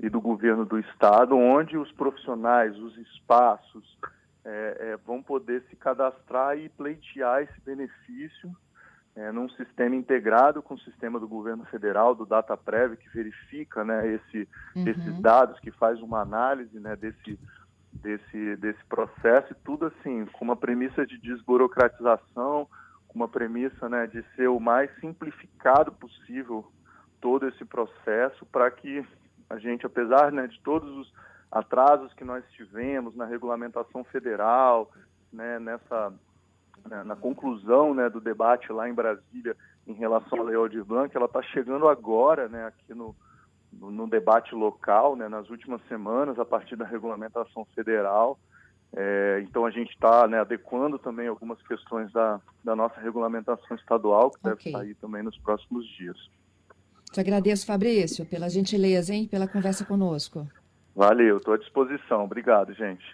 e 0.00 0.10
do 0.10 0.20
governo 0.20 0.66
do 0.66 0.78
estado, 0.78 1.36
onde 1.36 1.78
os 1.78 1.90
profissionais, 1.92 2.76
os 2.78 2.96
espaços 2.98 3.98
é, 4.44 4.76
é, 4.80 4.96
vão 4.98 5.22
poder 5.22 5.62
se 5.70 5.76
cadastrar 5.76 6.58
e 6.58 6.68
pleitear 6.68 7.42
esse 7.42 7.60
benefício 7.62 8.54
é, 9.14 9.30
num 9.30 9.48
sistema 9.50 9.94
integrado 9.94 10.62
com 10.62 10.74
o 10.74 10.80
sistema 10.80 11.20
do 11.20 11.28
governo 11.28 11.64
federal, 11.66 12.14
do 12.14 12.24
DataPrev, 12.24 12.96
que 12.96 13.08
verifica 13.10 13.84
né, 13.84 14.06
esse, 14.14 14.48
uhum. 14.74 14.88
esses 14.88 15.20
dados, 15.20 15.58
que 15.60 15.70
faz 15.70 16.00
uma 16.00 16.20
análise 16.20 16.78
né, 16.80 16.96
desse, 16.96 17.38
desse, 17.92 18.56
desse 18.56 18.82
processo, 18.86 19.52
e 19.52 19.56
tudo 19.64 19.86
assim, 19.86 20.24
com 20.26 20.44
uma 20.44 20.56
premissa 20.56 21.06
de 21.06 21.18
desburocratização, 21.18 22.66
com 23.06 23.16
uma 23.16 23.28
premissa 23.28 23.88
né, 23.88 24.06
de 24.06 24.24
ser 24.34 24.48
o 24.48 24.58
mais 24.58 24.90
simplificado 24.98 25.92
possível 25.92 26.66
todo 27.20 27.46
esse 27.46 27.64
processo, 27.64 28.46
para 28.46 28.70
que 28.70 29.04
a 29.48 29.58
gente, 29.58 29.84
apesar 29.84 30.32
né, 30.32 30.46
de 30.46 30.58
todos 30.60 30.90
os 30.96 31.12
atrasos 31.50 32.14
que 32.14 32.24
nós 32.24 32.42
tivemos 32.52 33.14
na 33.14 33.26
regulamentação 33.26 34.02
federal, 34.04 34.90
né, 35.30 35.58
nessa 35.58 36.10
né, 36.88 37.02
na 37.04 37.16
conclusão 37.16 37.94
né, 37.94 38.08
do 38.08 38.20
debate 38.20 38.72
lá 38.72 38.88
em 38.88 38.94
Brasília 38.94 39.56
em 39.86 39.92
relação 39.92 40.40
à 40.40 40.42
Lei 40.44 40.56
Aldir 40.56 40.84
Blanc, 40.84 41.14
ela 41.14 41.26
está 41.26 41.42
chegando 41.42 41.88
agora 41.88 42.48
né, 42.48 42.66
aqui 42.66 42.94
no, 42.94 43.14
no, 43.72 43.90
no, 43.90 44.08
debate 44.08 44.54
local, 44.54 45.16
né, 45.16 45.28
nas 45.28 45.50
últimas 45.50 45.80
semanas, 45.88 46.38
a 46.38 46.44
partir 46.44 46.76
da 46.76 46.84
regulamentação 46.84 47.64
federal. 47.74 48.38
É, 48.94 49.42
então 49.42 49.64
a 49.64 49.70
gente 49.70 49.90
está 49.90 50.28
né, 50.28 50.38
adequando 50.38 50.98
também 50.98 51.26
algumas 51.26 51.60
questões 51.62 52.12
da, 52.12 52.40
da 52.62 52.76
nossa 52.76 53.00
regulamentação 53.00 53.76
estadual, 53.76 54.30
que 54.30 54.48
okay. 54.48 54.72
deve 54.72 54.72
sair 54.72 54.94
também 54.96 55.22
nos 55.22 55.38
próximos 55.38 55.86
dias. 55.96 56.16
Te 57.10 57.20
agradeço, 57.20 57.66
Fabrício, 57.66 58.24
pela 58.24 58.48
gentileza, 58.48 59.14
hein, 59.14 59.26
pela 59.26 59.48
conversa 59.48 59.84
conosco. 59.84 60.46
Valeu, 60.94 61.38
estou 61.38 61.54
à 61.54 61.58
disposição. 61.58 62.24
Obrigado, 62.24 62.72
gente. 62.74 63.04